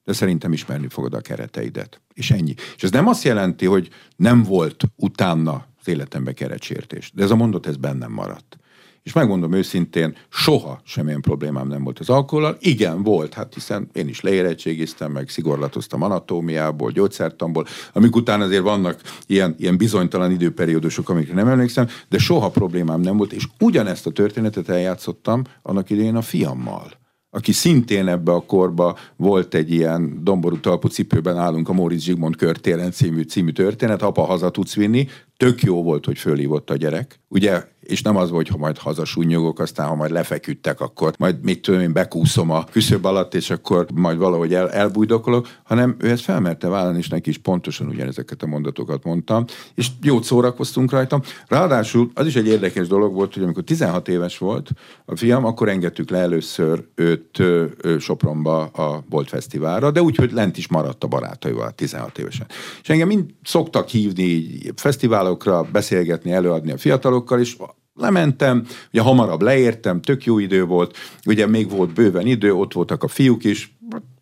[0.04, 2.02] de szerintem ismerni fogod a kereteidet.
[2.14, 2.54] És ennyi.
[2.76, 7.12] És ez nem azt jelenti, hogy nem volt utána az életembe kerecsértés.
[7.14, 8.58] De ez a mondat, ez bennem maradt.
[9.04, 12.58] És megmondom őszintén, soha semmilyen problémám nem volt az alkoholal.
[12.60, 19.02] Igen, volt, hát hiszen én is leérettségiztem, meg szigorlatoztam anatómiából, gyógyszertamból, amik után azért vannak
[19.26, 24.12] ilyen, ilyen bizonytalan időperiódusok, amikre nem emlékszem, de soha problémám nem volt, és ugyanezt a
[24.12, 27.02] történetet eljátszottam annak idején a fiammal
[27.36, 32.36] aki szintén ebbe a korba volt egy ilyen domború talpú cipőben állunk a Móricz Zsigmond
[32.36, 37.20] körtéren című, című történet, apa haza tudsz vinni, tök jó volt, hogy fölhívott a gyerek.
[37.28, 41.62] Ugye és nem az volt, ha majd hazasúnyogok, aztán ha majd lefeküdtek, akkor majd mit
[41.62, 46.24] tudom én, bekúszom a küszöb alatt, és akkor majd valahogy el, elbújdokolok, hanem ő ezt
[46.24, 51.22] felmerte vállalni, és neki is pontosan ugyanezeket a mondatokat mondtam, és jót szórakoztunk rajtam.
[51.48, 54.70] Ráadásul az is egy érdekes dolog volt, hogy amikor 16 éves volt
[55.06, 60.16] a fiam, akkor engedtük le először őt ö, ö, Sopronba a Bolt Fesztiválra, de úgy,
[60.16, 62.48] hogy lent is maradt a barátaival 16 évesen.
[62.82, 67.58] És engem mind szoktak hívni fesztiválokra, beszélgetni, előadni a fiatalokkal, és
[67.94, 73.04] lementem, ugye hamarabb leértem, tök jó idő volt, ugye még volt bőven idő, ott voltak
[73.04, 73.76] a fiúk is,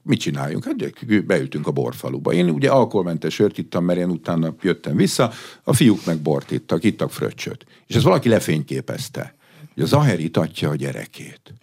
[0.04, 0.64] mit csináljunk?
[0.64, 2.34] Hát beültünk a borfaluba.
[2.34, 5.32] Én ugye alkoholmentes sört ittam, mert én utána jöttem vissza,
[5.64, 7.66] a fiúk meg bort ittak, ittak fröccsöt.
[7.88, 9.36] És ez valaki lefényképezte
[9.82, 11.54] hogy a Zaher itatja a gyerekét.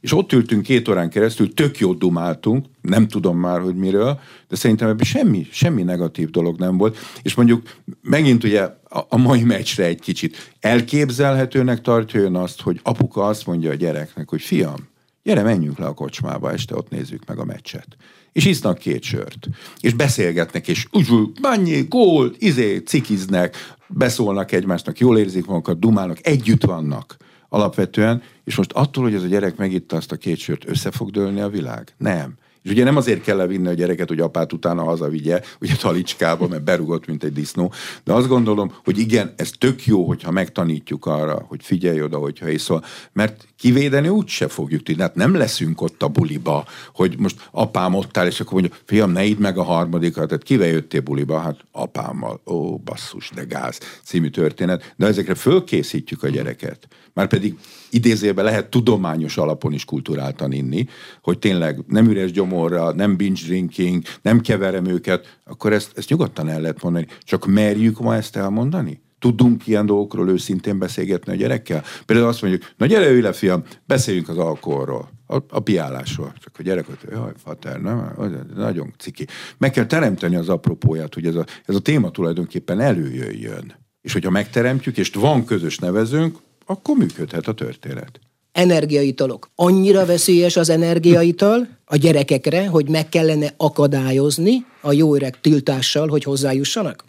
[0.00, 4.56] És ott ültünk két órán keresztül, tök jót dumáltunk, nem tudom már, hogy miről, de
[4.56, 6.96] szerintem ebben semmi, semmi negatív dolog nem volt.
[7.22, 7.62] És mondjuk
[8.02, 13.46] megint ugye a, a mai meccsre egy kicsit elképzelhetőnek tartja ön azt, hogy apuka azt
[13.46, 14.88] mondja a gyereknek, hogy fiam,
[15.22, 17.86] gyere, menjünk le a kocsmába, este ott nézzük meg a meccset.
[18.32, 19.48] És isznak két sört.
[19.80, 21.08] És beszélgetnek, és úgy,
[21.40, 23.56] mennyi, gól, izé, cikiznek,
[23.88, 27.16] beszólnak egymásnak, jól érzik magukat, dumálnak, együtt vannak
[27.48, 31.10] alapvetően, és most attól, hogy ez a gyerek megitta azt a két sört, össze fog
[31.10, 31.94] dőlni a világ?
[31.96, 32.34] Nem.
[32.62, 36.64] És ugye nem azért kell levinni a gyereket, hogy apát utána hazavigye, ugye talicskába, mert
[36.64, 37.72] berugott, mint egy disznó,
[38.04, 42.48] de azt gondolom, hogy igen, ez tök jó, hogyha megtanítjuk arra, hogy figyelj oda, hogyha
[42.48, 45.02] iszol, mert kivédeni úgy se fogjuk tudni.
[45.02, 49.10] Hát nem leszünk ott a buliba, hogy most apám ott áll, és akkor mondja, fiam,
[49.10, 51.38] ne idd meg a harmadikat, tehát kivel jöttél buliba?
[51.38, 52.40] Hát apámmal.
[52.46, 54.94] Ó, basszus, de gáz című történet.
[54.96, 56.88] De ezekre fölkészítjük a gyereket.
[57.12, 57.58] Már pedig
[57.90, 60.86] idézőben lehet tudományos alapon is kulturáltan inni,
[61.22, 66.48] hogy tényleg nem üres gyomorra, nem binge drinking, nem keverem őket, akkor ezt, ezt nyugodtan
[66.48, 67.06] el lehet mondani.
[67.20, 69.00] Csak merjük ma ezt elmondani?
[69.18, 71.82] Tudunk ilyen dolgokról őszintén beszélgetni a gyerekkel?
[72.06, 76.32] Például azt mondjuk, na gyere, ülj le, fiam, beszéljünk az alkoholról, a, a piálásról.
[76.38, 78.12] Csak a gyerek, hogy jaj, fater, nem?
[78.54, 79.26] nagyon ciki.
[79.58, 83.74] Meg kell teremteni az apropóját, hogy ez a, ez a téma tulajdonképpen előjöjjön.
[84.00, 88.20] És hogyha megteremtjük, és van közös nevezőnk, akkor működhet a történet.
[88.52, 89.50] Energiaitalok.
[89.54, 96.22] Annyira veszélyes az energiaital a gyerekekre, hogy meg kellene akadályozni a jó öreg tiltással, hogy
[96.22, 97.04] hozzájussanak?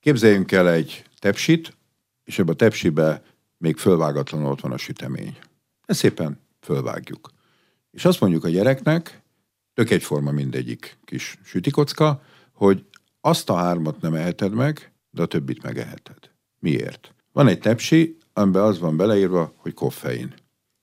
[0.00, 1.76] Képzeljünk el egy tepsit,
[2.24, 3.22] és ebbe a tepsibe
[3.58, 5.38] még fölvágatlanul ott van a sütemény.
[5.86, 7.30] Ezt szépen fölvágjuk.
[7.90, 9.22] És azt mondjuk a gyereknek,
[9.74, 12.22] tök egyforma mindegyik kis sütikocka,
[12.52, 12.84] hogy
[13.20, 16.18] azt a hármat nem eheted meg, de a többit megeheted.
[16.58, 17.14] Miért?
[17.32, 20.34] Van egy tepsi, amiben az van beleírva, hogy koffein.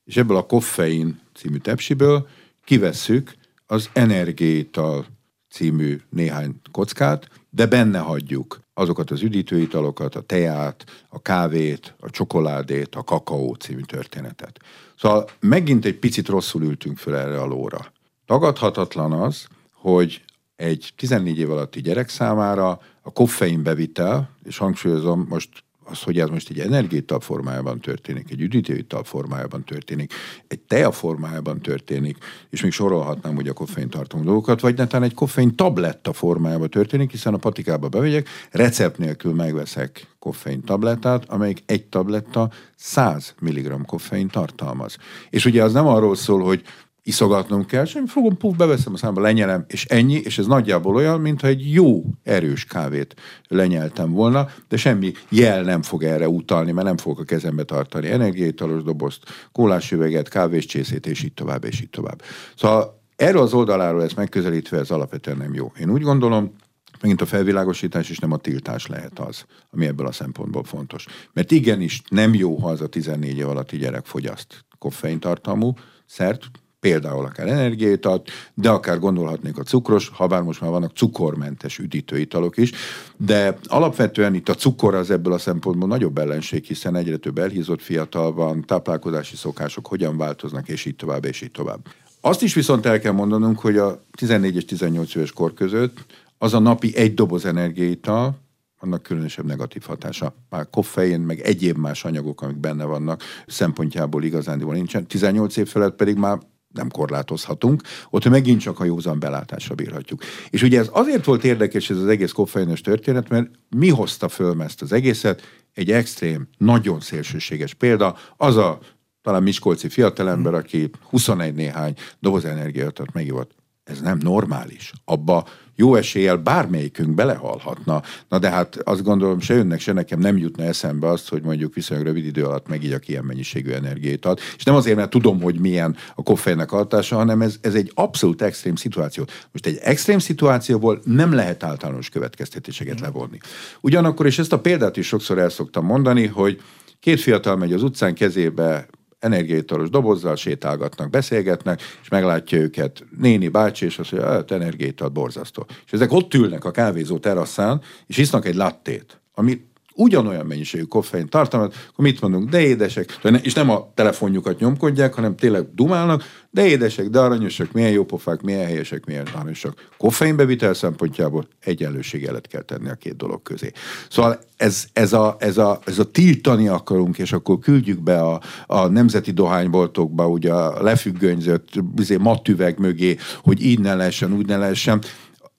[0.06, 2.28] És ebből a koffein című tepsiből
[2.64, 3.34] kivesszük
[3.66, 5.06] az energiaital
[5.50, 12.96] című néhány kockát, de benne hagyjuk azokat az üdítőitalokat, a teát, a kávét, a csokoládét,
[12.96, 14.60] a kakaó című történetet.
[14.98, 17.92] Szóval megint egy picit rosszul ültünk föl erre a lóra.
[18.26, 20.24] Tagadhatatlan az, hogy
[20.56, 26.30] egy 14 év alatti gyerek számára a koffein bevitel, és hangsúlyozom, most az, hogy ez
[26.30, 30.14] most egy energiaital formájában történik, egy üdítőital formájában történik,
[30.48, 32.18] egy tea formájában történik,
[32.50, 37.12] és még sorolhatnám hogy a koffein tartalmú dolgokat, vagy netán egy koffein tabletta formájában történik,
[37.12, 44.28] hiszen a patikába bevegyek, recept nélkül megveszek koffein tablettát, amelyik egy tabletta 100 mg koffein
[44.28, 44.98] tartalmaz.
[45.30, 46.64] És ugye az nem arról szól, hogy
[47.08, 51.22] iszogatnom kell, semmi fogom, puf, beveszem a számba, lenyelem, és ennyi, és ez nagyjából olyan,
[51.22, 53.16] mintha egy jó, erős kávét
[53.48, 58.10] lenyeltem volna, de semmi jel nem fog erre utalni, mert nem fogok a kezembe tartani
[58.10, 62.22] energiaitalos dobozt, kólás üveget, kávéscsészét, és így tovább, és így tovább.
[62.56, 65.72] Szóval erről az oldaláról ezt megközelítve, ez alapvetően nem jó.
[65.80, 66.56] Én úgy gondolom,
[67.02, 71.06] megint a felvilágosítás és nem a tiltás lehet az, ami ebből a szempontból fontos.
[71.34, 75.74] Mert igenis nem jó, ha az a 14 év alatti gyerek fogyaszt koffeintartalmú
[76.06, 76.46] szert,
[76.86, 82.58] például akár energiaitat, de akár gondolhatnék a cukros, ha bár most már vannak cukormentes üdítőitalok
[82.58, 82.72] is,
[83.18, 87.82] de alapvetően itt a cukor az ebből a szempontból nagyobb ellenség, hiszen egyre több elhízott
[87.82, 91.80] fiatal van, táplálkozási szokások hogyan változnak, és így tovább, és így tovább.
[92.22, 96.06] Azt is viszont el kell mondanunk, hogy a 14 és 18 éves kor között
[96.38, 98.44] az a napi egy doboz energiaital,
[98.80, 100.34] annak különösebb negatív hatása.
[100.50, 105.08] Már koffein, meg egyéb más anyagok, amik benne vannak, szempontjából igazándiból nincsen.
[105.08, 106.40] 18 év felett pedig már
[106.76, 110.24] nem korlátozhatunk, ott megint csak a józan belátásra bírhatjuk.
[110.50, 114.62] És ugye ez azért volt érdekes ez az egész koffeinos történet, mert mi hozta föl
[114.62, 115.42] ezt az egészet?
[115.74, 118.80] Egy extrém, nagyon szélsőséges példa, az a
[119.22, 123.52] talán miskolci fiatalember, aki 21 néhány doboz energiát megivott.
[123.84, 124.92] Ez nem normális.
[125.06, 128.02] Abba jó eséllyel bármelyikünk belehalhatna.
[128.30, 131.74] Na de hát azt gondolom, se önnek, se nekem nem jutna eszembe azt, hogy mondjuk
[131.74, 134.40] viszonylag rövid idő alatt megígyak ilyen mennyiségű energiát ad.
[134.58, 138.42] És nem azért, mert tudom, hogy milyen a koffeinnek hatása, hanem ez, ez egy abszolút
[138.42, 139.26] extrém szituáció.
[139.52, 143.38] Most egy extrém szituációból nem lehet általános következtetéseket levonni.
[143.82, 146.62] Ugyanakkor, és ezt a példát is sokszor el szoktam mondani, hogy
[147.00, 148.88] két fiatal megy az utcán kezébe
[149.20, 155.66] energiaitalos dobozzal sétálgatnak, beszélgetnek, és meglátja őket néni, bácsi, és azt mondja, hát energiaital borzasztó.
[155.86, 159.62] És ezek ott ülnek a kávézó teraszán, és isznak egy lattét, ami
[159.96, 165.36] ugyanolyan mennyiségű koffein tartalmat, akkor mit mondunk, de édesek, és nem a telefonjukat nyomkodják, hanem
[165.36, 169.90] tényleg dumálnak, de édesek, de aranyosak, milyen jó pofák, milyen helyesek, milyen aranyosak.
[169.98, 173.72] Koffeinbevitel szempontjából egyenlőségelet kell tenni a két dolog közé.
[174.10, 178.42] Szóval ez, ez, a, ez, a, ez a tiltani akarunk, és akkor küldjük be a,
[178.68, 184.58] a nemzeti dohányboltokba, ugye a lefüggönyzött izé, matüveg mögé, hogy így ne lehessen, úgy ne
[184.58, 185.02] lehessen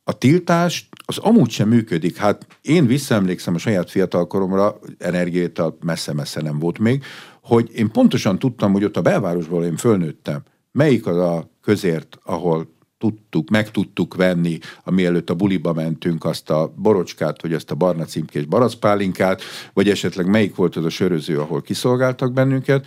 [0.08, 2.16] a tiltás az amúgy sem működik.
[2.16, 7.04] Hát én visszaemlékszem a saját fiatalkoromra, energiát messze-messze nem volt még,
[7.42, 10.42] hogy én pontosan tudtam, hogy ott a belvárosból én fölnőttem.
[10.72, 16.72] Melyik az a közért, ahol tudtuk, meg tudtuk venni, amielőtt a buliba mentünk, azt a
[16.76, 19.42] borocskát, vagy azt a barna címkés baracpálinkát,
[19.72, 22.86] vagy esetleg melyik volt az a söröző, ahol kiszolgáltak bennünket,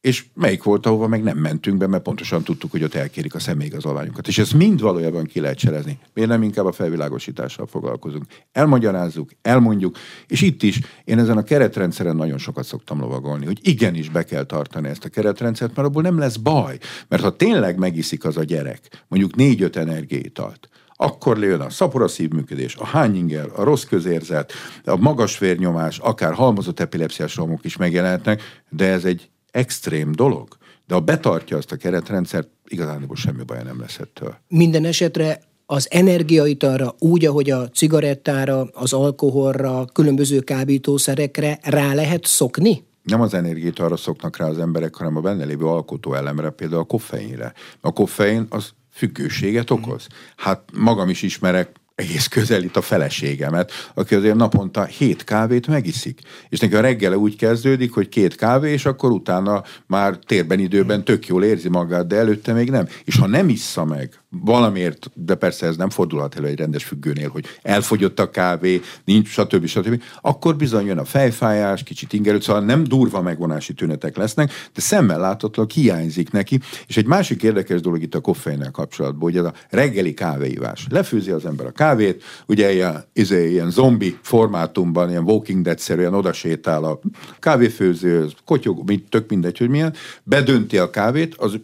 [0.00, 3.38] és melyik volt, ahova meg nem mentünk be, mert pontosan tudtuk, hogy ott elkérik a
[3.38, 4.28] személyigazolványunkat.
[4.28, 5.98] És ezt mind valójában ki lehet cserezni.
[6.14, 8.24] Miért nem inkább a felvilágosítással foglalkozunk?
[8.52, 14.08] Elmagyarázzuk, elmondjuk, és itt is én ezen a keretrendszeren nagyon sokat szoktam lovagolni, hogy igenis
[14.08, 16.78] be kell tartani ezt a keretrendszert, mert abból nem lesz baj.
[17.08, 20.68] Mert ha tényleg megiszik az a gyerek, mondjuk négy-öt energiétalt,
[21.00, 24.52] akkor jön a szapora szívműködés, a hányinger, a rossz közérzet,
[24.84, 30.48] a magas vérnyomás, akár halmozott epilepsziás romok is megjelenhetnek, de ez egy extrém dolog.
[30.86, 34.36] De ha betartja azt a keretrendszert, igazán semmi baj nem lesz ettől.
[34.48, 42.86] Minden esetre az energiaitalra úgy, ahogy a cigarettára, az alkoholra, különböző kábítószerekre rá lehet szokni?
[43.08, 43.36] nem az
[43.76, 47.52] arra szoknak rá az emberek, hanem a benne lévő alkotó elemre, például a koffeinre.
[47.80, 50.06] A koffein az függőséget okoz.
[50.36, 56.20] Hát magam is ismerek egész közel itt a feleségemet, aki azért naponta hét kávét megiszik.
[56.48, 61.04] És neki a reggele úgy kezdődik, hogy két kávé, és akkor utána már térben, időben
[61.04, 62.88] tök jól érzi magát, de előtte még nem.
[63.04, 67.28] És ha nem issza meg valamiért, de persze ez nem fordulhat elő egy rendes függőnél,
[67.28, 69.66] hogy elfogyott a kávé, nincs, stb.
[69.66, 70.02] stb.
[70.20, 75.20] Akkor bizony jön a fejfájás, kicsit ingerült, szóval nem durva megvonási tünetek lesznek, de szemmel
[75.20, 76.60] láthatóan hiányzik neki.
[76.86, 80.86] És egy másik érdekes dolog itt a koffeinnel kapcsolatban, hogy ez a reggeli kávéivás.
[80.90, 86.84] Lefőzi az ember a kávét, ugye ilyen, izé, ilyen zombi formátumban, ilyen Walking Dead-szerűen odasétál
[86.84, 87.00] a
[87.38, 91.60] kávéfőző, kotyog, tök mindegy, hogy milyen, bedönti a kávét, az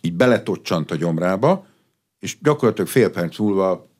[0.00, 1.66] így beletocsant a gyomrába,
[2.24, 3.90] és gyakorlatilag fél perc múlva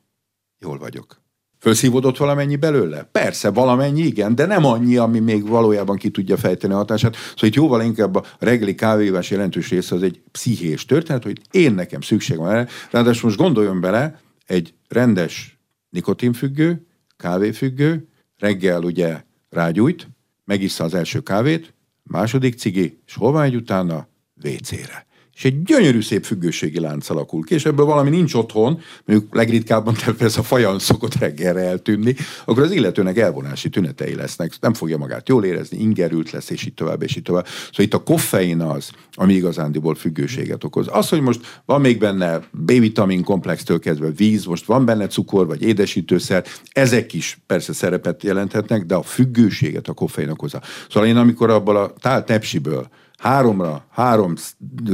[0.59, 1.21] jól vagyok.
[1.59, 3.03] Fölszívódott valamennyi belőle?
[3.03, 7.15] Persze, valamennyi igen, de nem annyi, ami még valójában ki tudja fejteni a hatását.
[7.15, 11.73] Szóval itt jóval inkább a reggeli kávévás jelentős része az egy pszichés történet, hogy én
[11.73, 12.67] nekem szükség van erre.
[12.91, 15.59] Ráadásul most gondoljon bele, egy rendes
[15.89, 18.07] nikotinfüggő, kávéfüggő,
[18.37, 20.07] reggel ugye rágyújt,
[20.45, 24.07] megissza az első kávét, második cigi, és hol van egy utána?
[24.43, 29.35] WC-re és egy gyönyörű szép függőségi lánc alakul ki, és ebből valami nincs otthon, mondjuk
[29.35, 34.97] legritkábban ez a fajan szokott reggelre eltűnni, akkor az illetőnek elvonási tünetei lesznek, nem fogja
[34.97, 37.45] magát jól érezni, ingerült lesz, és így tovább, és így tovább.
[37.45, 40.87] Szóval itt a koffein az, ami igazándiból függőséget okoz.
[40.89, 45.61] Az, hogy most van még benne B-vitamin komplextől kezdve víz, most van benne cukor vagy
[45.61, 50.61] édesítőszer, ezek is persze szerepet jelenthetnek, de a függőséget a koffein okozza.
[50.89, 52.87] Szóval én amikor abból a tál tepsiből
[53.25, 54.33] háromra, három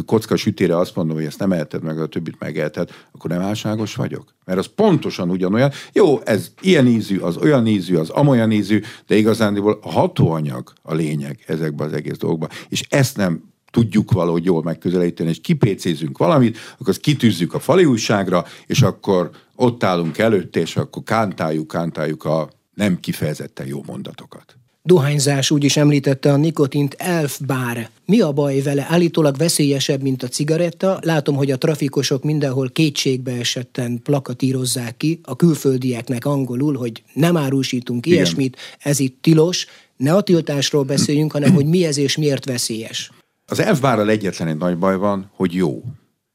[0.06, 3.96] kocka sütére azt mondom, hogy ezt nem eheted meg, a többit megeheted, akkor nem álságos
[3.96, 4.36] vagyok.
[4.46, 5.72] Mert az pontosan ugyanolyan.
[5.94, 10.94] Jó, ez ilyen ízű, az olyan ízű, az amolyan ízű, de igazándiból a hatóanyag a
[10.94, 12.50] lényeg ezekben az egész dolgokban.
[12.70, 17.86] És ezt nem tudjuk valahogy jól megközelíteni, és kipécézünk valamit, akkor azt kitűzzük a fali
[17.86, 24.61] újságra, és akkor ott állunk előtte, és akkor kántáljuk, kántáljuk a nem kifejezetten jó mondatokat.
[24.84, 27.90] Dohányzás úgy is említette a nikotint elfbár.
[28.06, 28.86] Mi a baj vele?
[28.90, 31.00] Állítólag veszélyesebb, mint a cigaretta.
[31.02, 38.06] Látom, hogy a trafikosok mindenhol kétségbe esetten plakatírozzák ki, a külföldieknek angolul, hogy nem árusítunk
[38.06, 38.18] Igen.
[38.18, 39.66] ilyesmit, ez itt tilos.
[39.98, 43.12] Ne a tiltásról beszéljünk, hanem hogy mi ez és miért veszélyes.
[43.46, 45.84] Az elfbárral egyetlen egy nagy baj van, hogy jó.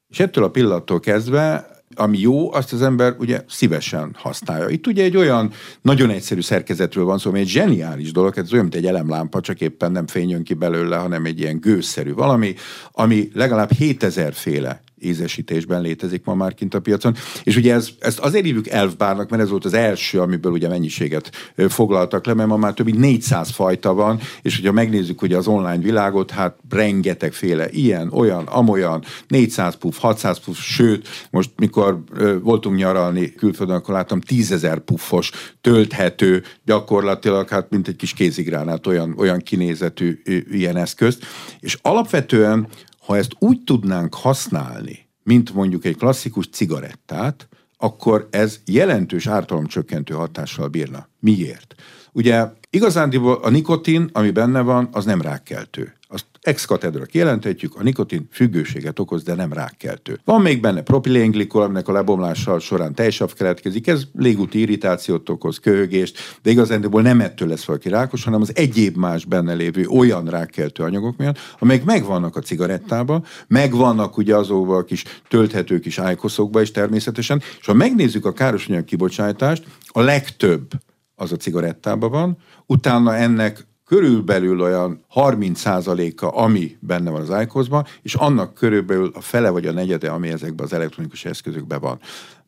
[0.09, 4.69] És ettől a pillanattól kezdve ami jó, azt az ember ugye szívesen használja.
[4.69, 8.65] Itt ugye egy olyan nagyon egyszerű szerkezetről van szó, ami egy zseniális dolog, ez olyan,
[8.65, 12.55] mint egy elemlámpa, csak éppen nem fényön ki belőle, hanem egy ilyen gőzszerű valami,
[12.93, 17.15] ami legalább 7000 féle ízesítésben létezik ma már kint a piacon.
[17.43, 21.31] És ugye ez, ezt azért hívjuk elfbárnak, mert ez volt az első, amiből ugye mennyiséget
[21.69, 25.47] foglaltak le, mert ma már több mint 400 fajta van, és hogyha megnézzük ugye az
[25.47, 32.03] online világot, hát rengetegféle ilyen, olyan, amolyan, 400 puff, 600 puff, sőt, most mikor
[32.43, 35.31] voltunk nyaralni külföldön, akkor láttam 10 puffos,
[35.61, 41.25] tölthető, gyakorlatilag hát mint egy kis kézigránát, olyan, olyan kinézetű ilyen eszközt.
[41.61, 42.69] És alapvetően
[43.07, 50.69] ha ezt úgy tudnánk használni, mint mondjuk egy klasszikus cigarettát, akkor ez jelentős ártalomcsökkentő hatással
[50.69, 51.09] bírna.
[51.21, 51.75] Miért?
[52.13, 57.83] Ugye igazándiból a nikotin, ami benne van, az nem rákkeltő azt ex katedra kijelenthetjük, a
[57.83, 60.21] nikotin függőséget okoz, de nem rákkeltő.
[60.25, 66.39] Van még benne propilenglikol, aminek a lebomlással során tejsav keletkezik, ez légúti irritációt okoz, köhögést,
[66.43, 70.83] de igazándiból nem ettől lesz valaki rákos, hanem az egyéb más benne lévő olyan rákkeltő
[70.83, 76.71] anyagok miatt, amelyek megvannak a cigarettában, megvannak ugye azokban a kis tölthető kis ájkoszokban is
[76.71, 80.71] természetesen, és ha megnézzük a károsanyag kibocsátást, a legtöbb
[81.15, 87.67] az a cigarettában van, utána ennek körülbelül olyan 30%-a, ami benne van az iqos
[88.03, 91.99] és annak körülbelül a fele vagy a negyede, ami ezekben az elektronikus eszközökben van.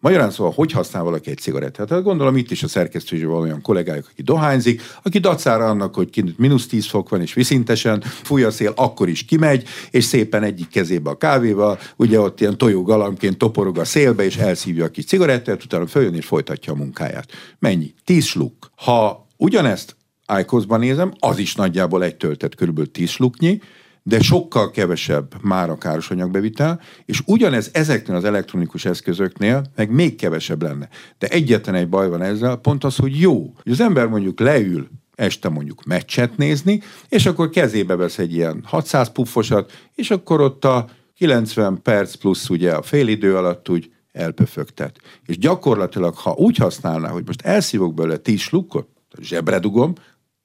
[0.00, 1.88] Magyarán szóval, hogy használ valaki egy cigarettát?
[1.88, 6.10] Hát gondolom itt is a szerkesztőségben van olyan kollégájuk, aki dohányzik, aki dacára annak, hogy
[6.10, 10.42] kint mínusz 10 fok van, és viszintesen fúj a szél, akkor is kimegy, és szépen
[10.42, 15.04] egyik kezébe a kávéval, ugye ott ilyen tojógalamként toporog a szélbe, és elszívja a kis
[15.04, 17.32] cigarettát, utána följön és folytatja a munkáját.
[17.58, 17.94] Mennyi?
[18.04, 18.70] 10 sluk.
[18.76, 19.96] Ha ugyanezt
[20.38, 23.60] IQOS-ban nézem, az is nagyjából egy töltet körülbelül 10 sluknyi,
[24.02, 30.62] de sokkal kevesebb már a károsanyagbevitel, és ugyanez ezeknél az elektronikus eszközöknél meg még kevesebb
[30.62, 30.88] lenne.
[31.18, 33.52] De egyetlen egy baj van ezzel, pont az, hogy jó.
[33.62, 38.62] Hogy az ember mondjuk leül este mondjuk meccset nézni, és akkor kezébe vesz egy ilyen
[38.64, 43.92] 600 puffosat, és akkor ott a 90 perc plusz ugye a fél idő alatt úgy
[44.12, 45.00] elpöfögtet.
[45.26, 48.88] És gyakorlatilag, ha úgy használná, hogy most elszívok belőle 10 slukkot,
[49.20, 49.92] zsebre dugom,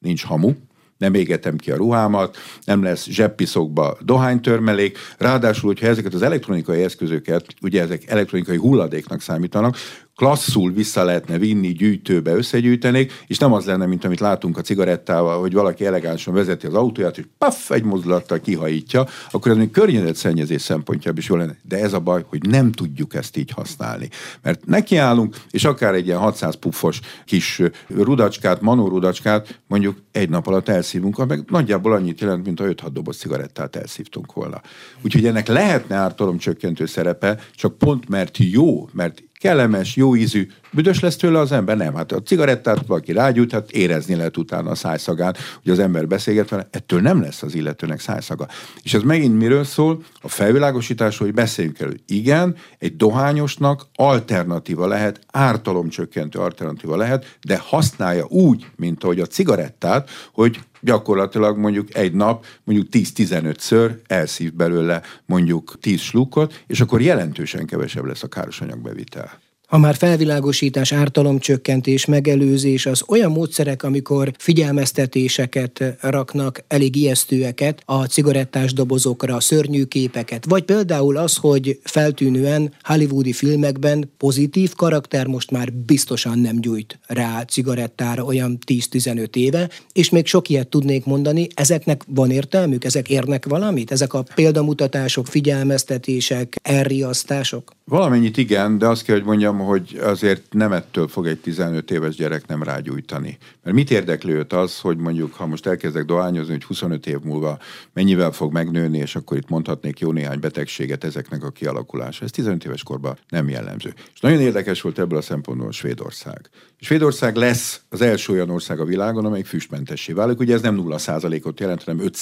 [0.04, 0.51] nincs hamu,
[0.97, 7.45] nem égetem ki a ruhámat, nem lesz zseppiszokba dohánytörmelék, ráadásul, hogyha ezeket az elektronikai eszközöket,
[7.62, 9.78] ugye ezek elektronikai hulladéknak számítanak,
[10.16, 15.39] klasszul vissza lehetne vinni gyűjtőbe, összegyűjtenék, és nem az lenne, mint amit látunk a cigarettával,
[15.39, 20.61] hogy valaki elegánsan vezeti az autóját, és paf, egy mozdulattal kihajítja, akkor ez még környezetszennyezés
[20.61, 21.57] szempontjából is jó lenne.
[21.61, 24.09] De ez a baj, hogy nem tudjuk ezt így használni.
[24.41, 30.47] Mert nekiállunk, és akár egy ilyen 600 puffos kis rudacskát, manó rudacskát mondjuk egy nap
[30.47, 34.61] alatt elszívunk, meg nagyjából annyit jelent, mint a 5-6 doboz cigarettát elszívtunk volna.
[35.01, 41.16] Úgyhogy ennek lehetne ártalomcsökkentő szerepe, csak pont mert jó, mert kellemes, jó ízű, büdös lesz
[41.16, 41.78] tőle az ember?
[41.78, 41.96] Nem.
[41.96, 46.50] Hát a cigarettát valaki rágyújt, hát érezni lehet utána a szájszagán, hogy az ember beszélget
[46.50, 48.48] vele, ettől nem lesz az illetőnek szájszaga.
[48.84, 50.04] És ez megint miről szól?
[50.22, 52.00] A felvilágosítás, hogy beszéljünk elő.
[52.08, 60.10] Igen, egy dohányosnak alternatíva lehet, ártalomcsökkentő alternatíva lehet, de használja úgy, mint ahogy a cigarettát,
[60.34, 67.65] hogy gyakorlatilag mondjuk egy nap mondjuk 10-15-ször elszív belőle mondjuk 10 slukot, és akkor jelentősen
[67.65, 69.39] kevesebb lesz a károsanyagbevitel.
[69.74, 78.74] Ha már felvilágosítás, ártalomcsökkentés, megelőzés, az olyan módszerek, amikor figyelmeztetéseket raknak, elég ijesztőeket a cigarettás
[78.74, 86.39] dobozokra, szörnyű képeket, vagy például az, hogy feltűnően hollywoodi filmekben pozitív karakter most már biztosan
[86.39, 92.32] nem gyújt rá cigarettára olyan 10-15 éve, és még sok ilyet tudnék mondani, ezeknek van
[92.32, 97.71] értelmük, ezek érnek valamit, ezek a példamutatások, figyelmeztetések, elriasztások?
[97.86, 102.16] Valamennyit igen, de azt kell, hogy mondjam, hogy azért nem ettől fog egy 15 éves
[102.16, 103.38] gyerek nem rágyújtani.
[103.64, 107.59] Mert mit érdeklő őt az, hogy mondjuk, ha most elkezdek dohányozni, hogy 25 év múlva
[107.93, 112.24] mennyivel fog megnőni, és akkor itt mondhatnék jó néhány betegséget ezeknek a kialakulása.
[112.24, 113.93] Ez 15 éves korban nem jellemző.
[114.14, 116.49] És nagyon érdekes volt ebből a szempontból Svédország.
[116.80, 120.39] Svédország lesz az első olyan ország a világon, amelyik füstmentessé válik.
[120.39, 120.97] Ugye ez nem 0
[121.43, 122.18] ot jelent, hanem 5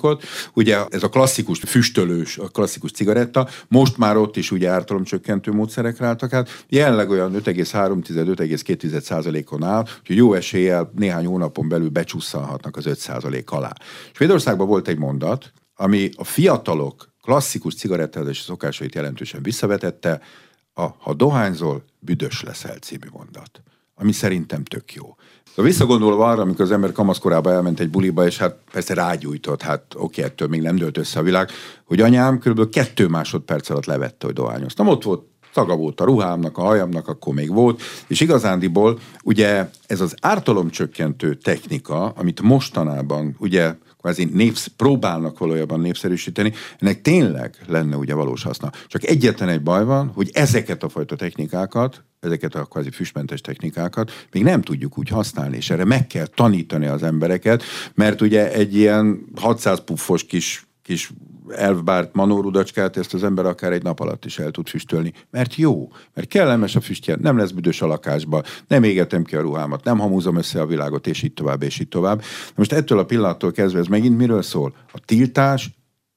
[0.00, 0.24] ot
[0.54, 6.06] Ugye ez a klasszikus füstölős, a klasszikus cigaretta, most már ott is ugye ártalomcsökkentő módszerekre
[6.06, 6.64] álltak át.
[6.84, 13.50] Jelenleg olyan 5,3-5,2 százalékon áll, hogy jó eséllyel néhány hónapon belül becsúszhatnak az 5 százalék
[13.50, 13.72] alá.
[14.12, 20.20] Svédországban volt egy mondat, ami a fiatalok klasszikus cigarettázási szokásait jelentősen visszavetette,
[20.74, 23.62] a, ha dohányzol, büdös leszel című mondat
[23.94, 25.16] ami szerintem tök jó.
[25.48, 29.82] Szóval visszagondolva arra, amikor az ember kamaszkorába elment egy buliba, és hát persze rágyújtott, hát
[29.96, 31.50] oké, ettől még nem dőlt össze a világ,
[31.84, 34.88] hogy anyám körülbelül kettő másodperc alatt levette, hogy dohányoztam.
[34.88, 35.22] Ott volt
[35.54, 41.34] szaga volt a ruhámnak, a hajamnak, akkor még volt, és igazándiból ugye ez az ártalomcsökkentő
[41.34, 48.70] technika, amit mostanában ugye kvázi népsz, próbálnak valójában népszerűsíteni, ennek tényleg lenne ugye valós haszna.
[48.86, 54.26] Csak egyetlen egy baj van, hogy ezeket a fajta technikákat, ezeket a kvázi füstmentes technikákat
[54.32, 57.62] még nem tudjuk úgy használni, és erre meg kell tanítani az embereket,
[57.94, 61.12] mert ugye egy ilyen 600 puffos kis kis
[61.48, 65.12] elvbárt manórudacskát, ezt az ember akár egy nap alatt is el tud füstölni.
[65.30, 69.40] Mert jó, mert kellemes a füstje, nem lesz büdös a lakásba, nem égetem ki a
[69.40, 72.22] ruhámat, nem hamúzom össze a világot, és így tovább, és így tovább.
[72.54, 74.74] Most ettől a pillanattól kezdve ez megint miről szól?
[74.92, 75.70] A tiltás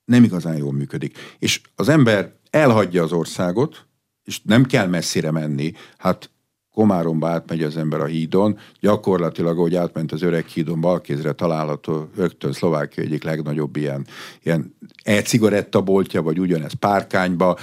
[0.06, 1.18] nem igazán jól működik.
[1.40, 3.86] És az ember elhagyja az országot,
[4.24, 5.74] és nem kell messzire menni.
[5.98, 6.30] Hát
[6.78, 12.52] Komáromba átmegy az ember a hídon, gyakorlatilag, ahogy átment az öreg hídon, balkézre található rögtön
[12.52, 14.06] Szlovákia egyik legnagyobb ilyen,
[14.44, 17.58] ilyen e-cigaretta boltja, vagy ugyanez Párkányba,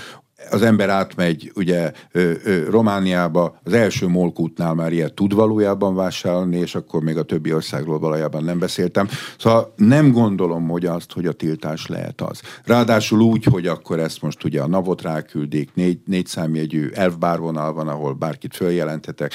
[0.51, 6.57] az ember átmegy ugye ö, ö, Romániába, az első molkútnál már ilyet tud valójában vásárolni,
[6.57, 9.09] és akkor még a többi országról valójában nem beszéltem.
[9.39, 12.41] Szóval nem gondolom, hogy azt, hogy a tiltás lehet az.
[12.65, 17.89] Ráadásul úgy, hogy akkor ezt most ugye a navot ráküldik, négy, négy számjegyű elfbárvonal van,
[17.89, 19.33] ahol bárkit följelenthetek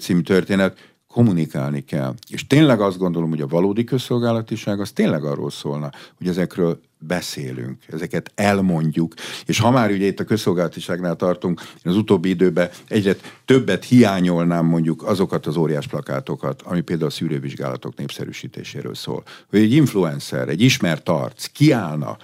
[0.00, 0.76] című történet,
[1.12, 2.14] kommunikálni kell.
[2.28, 7.82] És tényleg azt gondolom, hogy a valódi közszolgálatiság az tényleg arról szólna, hogy ezekről beszélünk,
[7.88, 9.14] ezeket elmondjuk,
[9.46, 14.66] és ha már ugye itt a közszolgálatiságnál tartunk, én az utóbbi időben egyre többet hiányolnám
[14.66, 19.22] mondjuk azokat az óriás plakátokat, ami például a szűrővizsgálatok népszerűsítéséről szól.
[19.48, 22.16] Hogy egy influencer, egy ismert arc kiállna,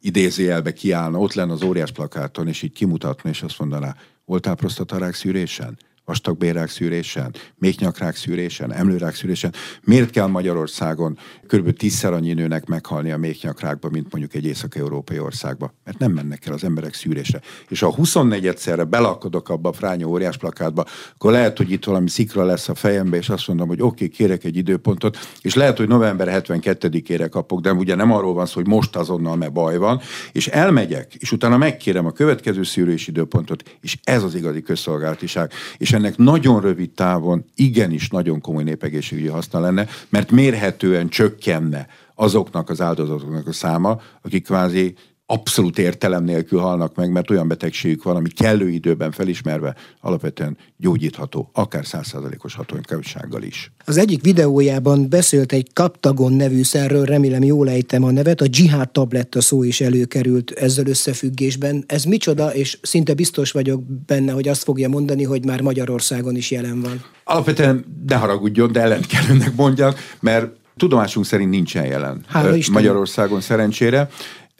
[0.00, 5.14] idézőjelbe kiállna, ott lenne az óriás plakáton, és így kimutatna, és azt mondaná, voltál prostatarák
[5.14, 5.78] szűrésen?
[6.04, 9.52] Vastagbérrák szűrésen, méhnyakrák szűrésen, emlőrák szűrésen.
[9.82, 11.76] Miért kell Magyarországon kb.
[11.76, 15.74] tízszer annyi nőnek meghalni a méhnyakrákba, mint mondjuk egy észak-európai országba?
[15.84, 17.40] Mert nem mennek el az emberek szűrésre.
[17.68, 20.84] És ha 24-szerre belakadok abba a frányó óriás plakátba,
[21.14, 24.08] akkor lehet, hogy itt valami szikra lesz a fejembe, és azt mondom, hogy oké, okay,
[24.08, 28.54] kérek egy időpontot, és lehet, hogy november 72-ére kapok, de ugye nem arról van szó,
[28.54, 30.00] hogy most azonnal, mert baj van,
[30.32, 35.52] és elmegyek, és utána megkérem a következő szűrés időpontot, és ez az igazi közszolgálatiság.
[35.76, 42.70] És ennek nagyon rövid távon igenis nagyon komoly népegészségügyi haszna lenne, mert mérhetően csökkenne azoknak
[42.70, 44.94] az áldozatoknak a száma, akik kvázi
[45.32, 51.50] abszolút értelem nélkül halnak meg, mert olyan betegségük van, ami kellő időben felismerve alapvetően gyógyítható,
[51.52, 53.72] akár százszázalékos hatóanyagsággal is.
[53.84, 58.90] Az egyik videójában beszélt egy Kaptagon nevű szerről, remélem jól ejtem a nevet, a dzsihád
[58.90, 61.84] tabletta szó is előkerült ezzel összefüggésben.
[61.86, 66.50] Ez micsoda, és szinte biztos vagyok benne, hogy azt fogja mondani, hogy már Magyarországon is
[66.50, 67.04] jelen van.
[67.24, 73.40] Alapvetően ne haragudjon, de ellen kell önnek mondjak, mert tudomásunk szerint nincsen jelen Hála Magyarországon
[73.40, 74.08] szerencsére.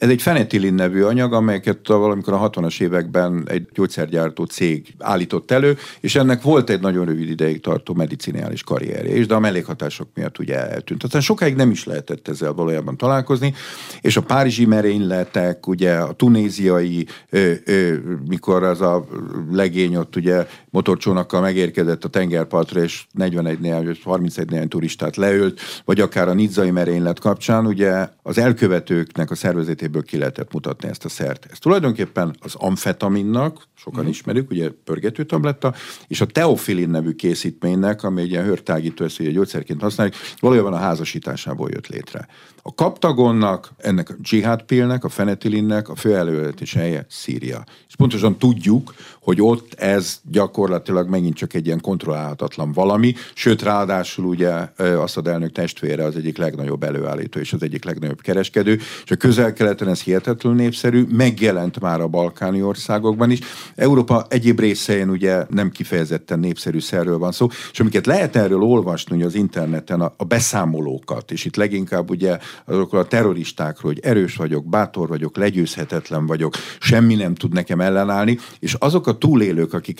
[0.03, 5.77] Ez egy fenetilin nevű anyag, amelyeket valamikor a 60-as években egy gyógyszergyártó cég állított elő,
[5.99, 10.39] és ennek volt egy nagyon rövid ideig tartó medicinális karrierje is, de a mellékhatások miatt
[10.39, 11.03] ugye eltűnt.
[11.03, 13.53] Aztán sokáig nem is lehetett ezzel valójában találkozni,
[14.01, 17.95] és a párizsi merényletek, ugye a tunéziai, ö, ö,
[18.27, 19.07] mikor az a
[19.51, 25.99] legény ott ugye motorcsónakkal megérkezett a tengerpartra, és 41 néhány, 31 néhány turistát leölt, vagy
[25.99, 31.05] akár a nizzai merénylet kapcsán, ugye az elkövetőknek a szervezetében ebből ki lehetett mutatni ezt
[31.05, 31.47] a szert.
[31.51, 34.07] Ez tulajdonképpen az amfetaminnak, sokan mm.
[34.07, 35.73] ismerjük, ugye pörgető tabletta,
[36.07, 40.77] és a teofilin nevű készítménynek, ami egy ilyen hörtágító, ezt ugye gyógyszerként használjuk, valójában a
[40.77, 42.27] házasításából jött létre.
[42.61, 47.63] A kaptagonnak, ennek a dzsihádpilnek, a fenetilinnek a fő elővezetés helye Szíria.
[47.87, 50.62] És pontosan tudjuk, hogy ott ez gyakorlatilag
[51.07, 56.83] megint csak egy ilyen kontrollálhatatlan valami, sőt ráadásul ugye Assad elnök testvére az egyik legnagyobb
[56.83, 62.07] előállító és az egyik legnagyobb kereskedő, és a közel-keleten ez hihetetlenül népszerű, megjelent már a
[62.07, 63.39] balkáni országokban is.
[63.75, 69.15] Európa egyéb részein ugye nem kifejezetten népszerű szerről van szó, és amiket lehet erről olvasni
[69.15, 74.35] ugye az interneten, a, a beszámolókat, és itt leginkább ugye azokról a terroristákról, hogy erős
[74.35, 79.99] vagyok, bátor vagyok, legyőzhetetlen vagyok, semmi nem tud nekem ellenállni, és azok a túlélők, akik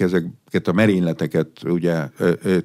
[0.53, 2.07] ezeket a merényleteket ugye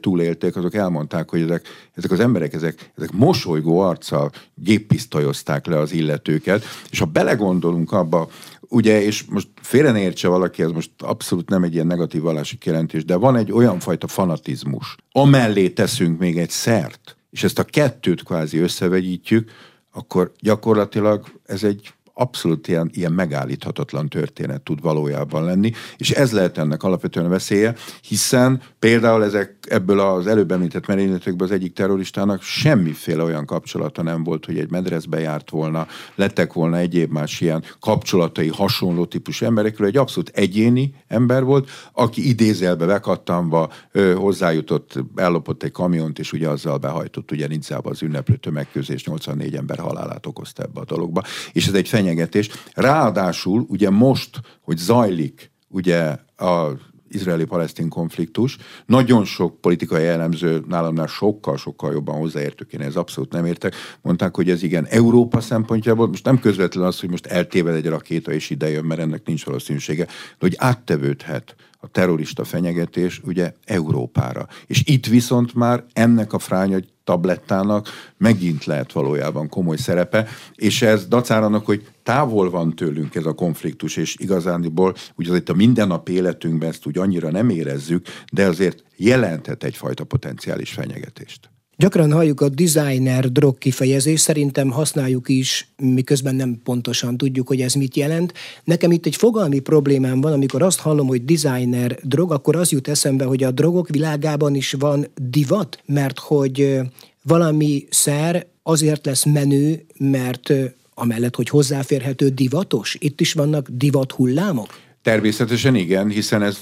[0.00, 5.92] túlélték, azok elmondták, hogy ezek, ezek az emberek, ezek, ezek mosolygó arccal géppisztolyozták le az
[5.92, 8.28] illetőket, és ha belegondolunk abba,
[8.60, 12.56] ugye, és most félre ne értse valaki, ez most abszolút nem egy ilyen negatív vallási
[12.58, 17.64] kijelentés, de van egy olyan fajta fanatizmus, amellé teszünk még egy szert, és ezt a
[17.64, 19.50] kettőt kvázi összevegyítjük,
[19.92, 26.58] akkor gyakorlatilag ez egy abszolút ilyen, ilyen megállíthatatlan történet tud valójában lenni, és ez lehet
[26.58, 33.22] ennek alapvetően veszélye, hiszen például ezek ebből az előbb említett merényletekből az egyik terroristának semmiféle
[33.22, 38.48] olyan kapcsolata nem volt, hogy egy medreszbe járt volna, lettek volna egyéb más ilyen kapcsolatai
[38.48, 45.72] hasonló típusú emberekről, egy abszolút egyéni ember volt, aki idézelbe bekattanva ö, hozzájutott, ellopott egy
[45.72, 50.80] kamiont, és ugye azzal behajtott ugye Nincába az ünneplő tömegközés, 84 ember halálát okozta ebbe
[50.80, 51.22] a dologba.
[51.52, 52.50] És ez egy fenyegetés.
[52.74, 56.72] Ráadásul ugye most, hogy zajlik ugye a
[57.08, 58.56] izraeli-palesztin konfliktus.
[58.86, 63.74] Nagyon sok politikai jellemző nálamnál sokkal-sokkal jobban hozzáértők, én ez abszolút nem értek.
[64.02, 68.32] Mondták, hogy ez igen, Európa szempontjából, most nem közvetlenül az, hogy most eltéved egy rakéta
[68.32, 74.46] és ide jön, mert ennek nincs valószínűsége, de hogy áttevődhet a terrorista fenyegetés ugye Európára.
[74.66, 81.06] És itt viszont már ennek a fránya tablettának megint lehet valójában komoly szerepe, és ez
[81.06, 86.12] dacára annak, hogy távol van tőlünk ez a konfliktus, és igazándiból ugye azért a mindennapi
[86.12, 91.50] életünkben ezt úgy annyira nem érezzük, de azért jelenthet egyfajta potenciális fenyegetést.
[91.80, 97.74] Gyakran halljuk a designer drog kifejezést, szerintem használjuk is, miközben nem pontosan tudjuk, hogy ez
[97.74, 98.32] mit jelent.
[98.64, 102.88] Nekem itt egy fogalmi problémám van, amikor azt hallom, hogy designer drog, akkor az jut
[102.88, 106.78] eszembe, hogy a drogok világában is van divat, mert hogy
[107.22, 110.52] valami szer azért lesz menő, mert
[110.94, 114.68] amellett, hogy hozzáférhető divatos, itt is vannak divat hullámok?
[115.02, 116.58] Természetesen igen, hiszen ez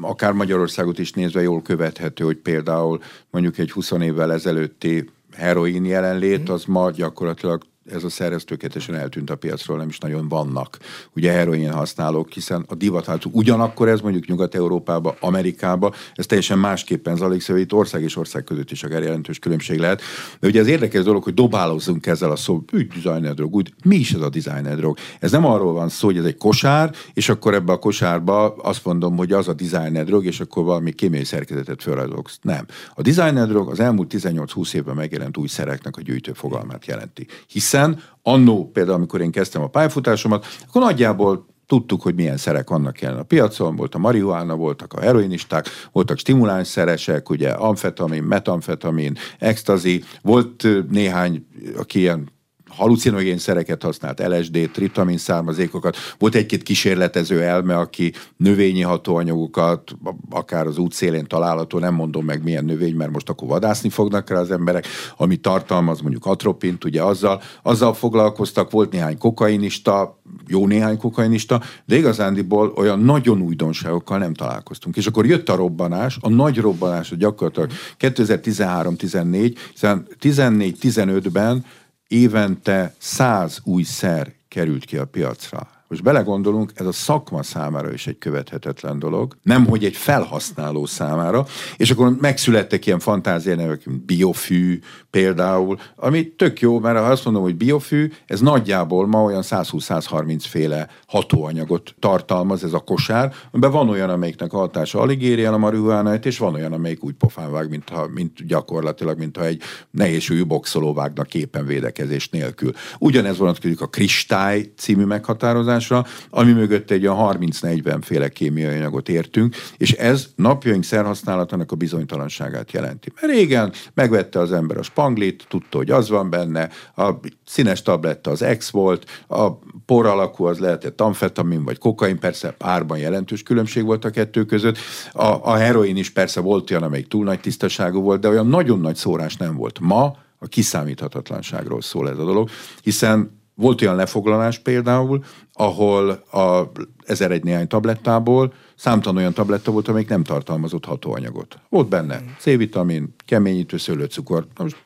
[0.00, 6.48] akár Magyarországot is nézve jól követhető, hogy például mondjuk egy 20 évvel ezelőtti heroin jelenlét,
[6.48, 10.78] az ma gyakorlatilag ez a szer ez tökéletesen eltűnt a piacról, nem is nagyon vannak
[11.16, 17.40] ugye heroin használók, hiszen a divat ugyanakkor ez mondjuk Nyugat-Európába, Amerikába, ez teljesen másképpen zajlik,
[17.40, 20.02] szóval itt ország és ország között is akár jelentős különbség lehet.
[20.40, 23.96] De ugye az érdekes dolog, hogy dobálózzunk ezzel a szó, úgy designer drog, úgy, mi
[23.96, 24.98] is ez a designer drog?
[25.20, 28.84] Ez nem arról van szó, hogy ez egy kosár, és akkor ebbe a kosárba azt
[28.84, 32.30] mondom, hogy az a designer drog, és akkor valami kémiai szerkezetet felrajzolok.
[32.42, 32.66] Nem.
[32.94, 37.26] A designer drog az elmúlt 18-20 évben megjelent új szereknek a gyűjtő fogalmát jelenti.
[37.46, 42.68] Hiszen hiszen annó például, amikor én kezdtem a pályafutásomat, akkor nagyjából tudtuk, hogy milyen szerek
[42.68, 49.16] vannak jelen a piacon, volt a marihuána, voltak a heroinisták, voltak stimulánszeresek, ugye amfetamin, metamfetamin,
[49.38, 51.46] extazi, volt néhány,
[51.76, 52.28] aki ilyen
[52.70, 59.96] halucinogén szereket használt, LSD, triptamin származékokat, volt egy-két kísérletező elme, aki növényi hatóanyagokat,
[60.30, 64.38] akár az útszélén található, nem mondom meg milyen növény, mert most akkor vadászni fognak rá
[64.38, 70.98] az emberek, ami tartalmaz mondjuk atropint, ugye azzal, azzal foglalkoztak, volt néhány kokainista, jó néhány
[70.98, 74.96] kokainista, de igazándiból olyan nagyon újdonságokkal nem találkoztunk.
[74.96, 81.64] És akkor jött a robbanás, a nagy robbanás, gyakorlatilag 2013-14, hiszen 14-15-ben
[82.10, 85.79] évente száz új szer került ki a piacra.
[85.90, 91.46] Most belegondolunk, ez a szakma számára is egy követhetetlen dolog, nem hogy egy felhasználó számára,
[91.76, 94.78] és akkor megszülettek ilyen fantáziánevek, biofű
[95.10, 100.44] például, ami tök jó, mert ha azt mondom, hogy biofű, ez nagyjából ma olyan 120-130
[100.48, 105.54] féle hatóanyagot tartalmaz ez a kosár, amiben van olyan, amelyiknek a hatása alig éri el
[105.54, 109.44] a marihuánát, és van olyan, amelyik úgy pofán vág, mint, ha, mint gyakorlatilag, mint ha
[109.44, 112.72] egy nehéz súlyú boxoló vágnak képen védekezés nélkül.
[112.98, 119.08] Ugyanez vonatkozik a kristály című meghatározás, gyártásra, ami mögött egy olyan 30-40 féle kémiai anyagot
[119.08, 123.12] értünk, és ez napjaink szerhasználatának a bizonytalanságát jelenti.
[123.20, 127.10] Mert régen megvette az ember a spanglit, tudta, hogy az van benne, a
[127.46, 129.50] színes tabletta az X volt, a
[129.86, 134.78] por alakú az lehetett amfetamin vagy kokain, persze árban jelentős különbség volt a kettő között.
[135.12, 138.80] A, a heroin is persze volt olyan, amelyik túl nagy tisztaságú volt, de olyan nagyon
[138.80, 139.78] nagy szórás nem volt.
[139.80, 142.48] Ma a kiszámíthatatlanságról szól ez a dolog,
[142.82, 145.24] hiszen volt olyan lefoglalás például,
[145.60, 146.70] ahol a
[147.04, 151.58] ezer egy néhány tablettából számtalan olyan tabletta volt, amelyik nem tartalmazott hatóanyagot.
[151.68, 154.76] Volt benne C-vitamin, keményítő szőlőcukor, most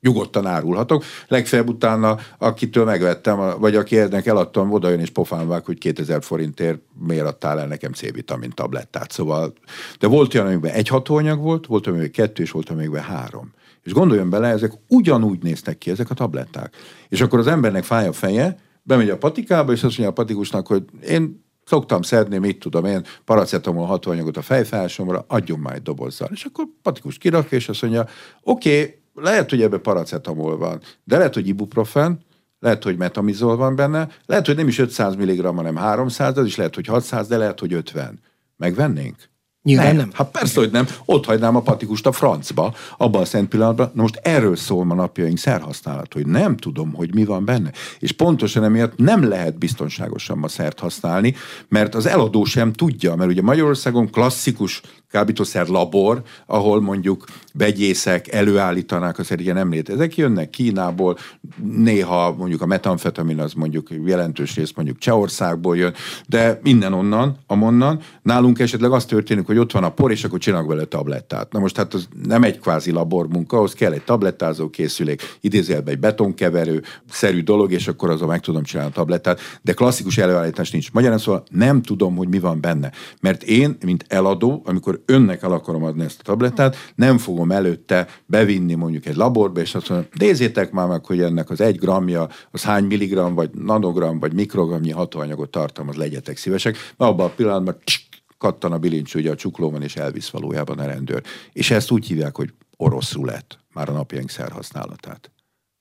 [0.00, 1.04] nyugodtan árulhatok.
[1.28, 6.22] Legfeljebb utána, akitől megvettem, vagy aki ennek eladtam, oda jön és pofán vág, hogy 2000
[6.22, 9.12] forintért miért adtál el nekem C-vitamin tablettát.
[9.12, 9.52] Szóval,
[9.98, 13.52] de volt olyan, amiben egy hatóanyag volt, volt amiben kettő, és volt amiben három.
[13.82, 16.76] És gondoljon bele, ezek ugyanúgy néznek ki, ezek a tabletták.
[17.08, 18.56] És akkor az embernek fáj a feje,
[18.88, 23.04] bemegy a patikába, és azt mondja a patikusnak, hogy én szoktam szedni, mit tudom én,
[23.24, 26.28] paracetamol hatóanyagot a fejfelsomra, adjon egy dobozzal.
[26.32, 28.06] És akkor patikus kirakja, és azt mondja,
[28.42, 32.20] oké, okay, lehet, hogy ebbe paracetamol van, de lehet, hogy ibuprofen,
[32.60, 36.56] lehet, hogy metamizol van benne, lehet, hogy nem is 500 mg, hanem 300, az is
[36.56, 38.20] lehet, hogy 600, de lehet, hogy 50.
[38.56, 39.16] Megvennénk?
[39.62, 39.96] Nyilván nem.
[39.96, 40.10] nem.
[40.12, 40.86] Hát persze, hogy nem.
[41.04, 43.90] Ott hagynám a patikust a francba, abban a szent pillanatban.
[43.94, 47.72] Na most erről szól ma napjaink szerhasználat, hogy nem tudom, hogy mi van benne.
[47.98, 51.34] És pontosan emiatt nem lehet biztonságosan ma szert használni,
[51.68, 54.80] mert az eladó sem tudja, mert ugye Magyarországon klasszikus
[55.10, 59.72] kábítószer labor, ahol mondjuk begyészek előállítanák, az ilyen nem.
[59.84, 61.16] Ezek jönnek Kínából,
[61.62, 65.94] néha mondjuk a metamfetamin az mondjuk jelentős rész mondjuk Csehországból jön,
[66.26, 68.00] de innen onnan, amonnan.
[68.22, 71.52] Nálunk esetleg az történik, hogy ott van a por, és akkor csinálunk vele tablettát.
[71.52, 76.00] Na most hát az nem egy kvázi labormunka, ahhoz kell egy tablettázó készülék, idézőjelben egy
[76.00, 80.92] betonkeverő, szerű dolog, és akkor azon meg tudom csinálni a tablettát, de klasszikus előállítás nincs.
[80.92, 82.92] Magyarán szóval nem tudom, hogy mi van benne.
[83.20, 88.06] Mert én, mint eladó, amikor önnek el akarom adni ezt a tablettát, nem fogom előtte
[88.26, 92.28] bevinni mondjuk egy laborba, és azt mondom, nézzétek már meg, hogy ennek az egy gramja,
[92.50, 96.76] az hány milligram, vagy nanogram, vagy mikrogramnyi hatóanyagot tartalmaz, legyetek szívesek.
[96.96, 98.06] Mert abban a pillanatban csk,
[98.38, 101.22] kattan a bilincs ugye a csuklóban, és elvisz valójában a rendőr.
[101.52, 105.30] És ezt úgy hívják, hogy orosz rulett, már a napjaink szerhasználatát.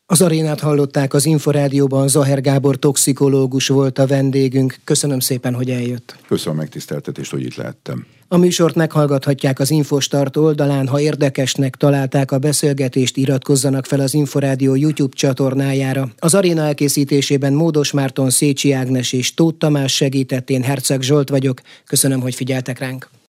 [0.10, 4.76] Az arénát hallották az Inforádióban, Zaher Gábor toxikológus volt a vendégünk.
[4.84, 6.16] Köszönöm szépen, hogy eljött.
[6.28, 8.06] Köszönöm a megtiszteltetést, hogy itt lehettem.
[8.28, 14.76] A műsort meghallgathatják az Infostart oldalán, ha érdekesnek találták a beszélgetést, iratkozzanak fel az Inforádió
[14.76, 16.10] YouTube csatornájára.
[16.20, 21.62] Az aréna elkészítésében Módos Márton, Szécsi Ágnes és Tóth Tamás segített, én Herceg Zsolt vagyok.
[21.86, 23.10] Köszönöm, hogy figyeltek ránk.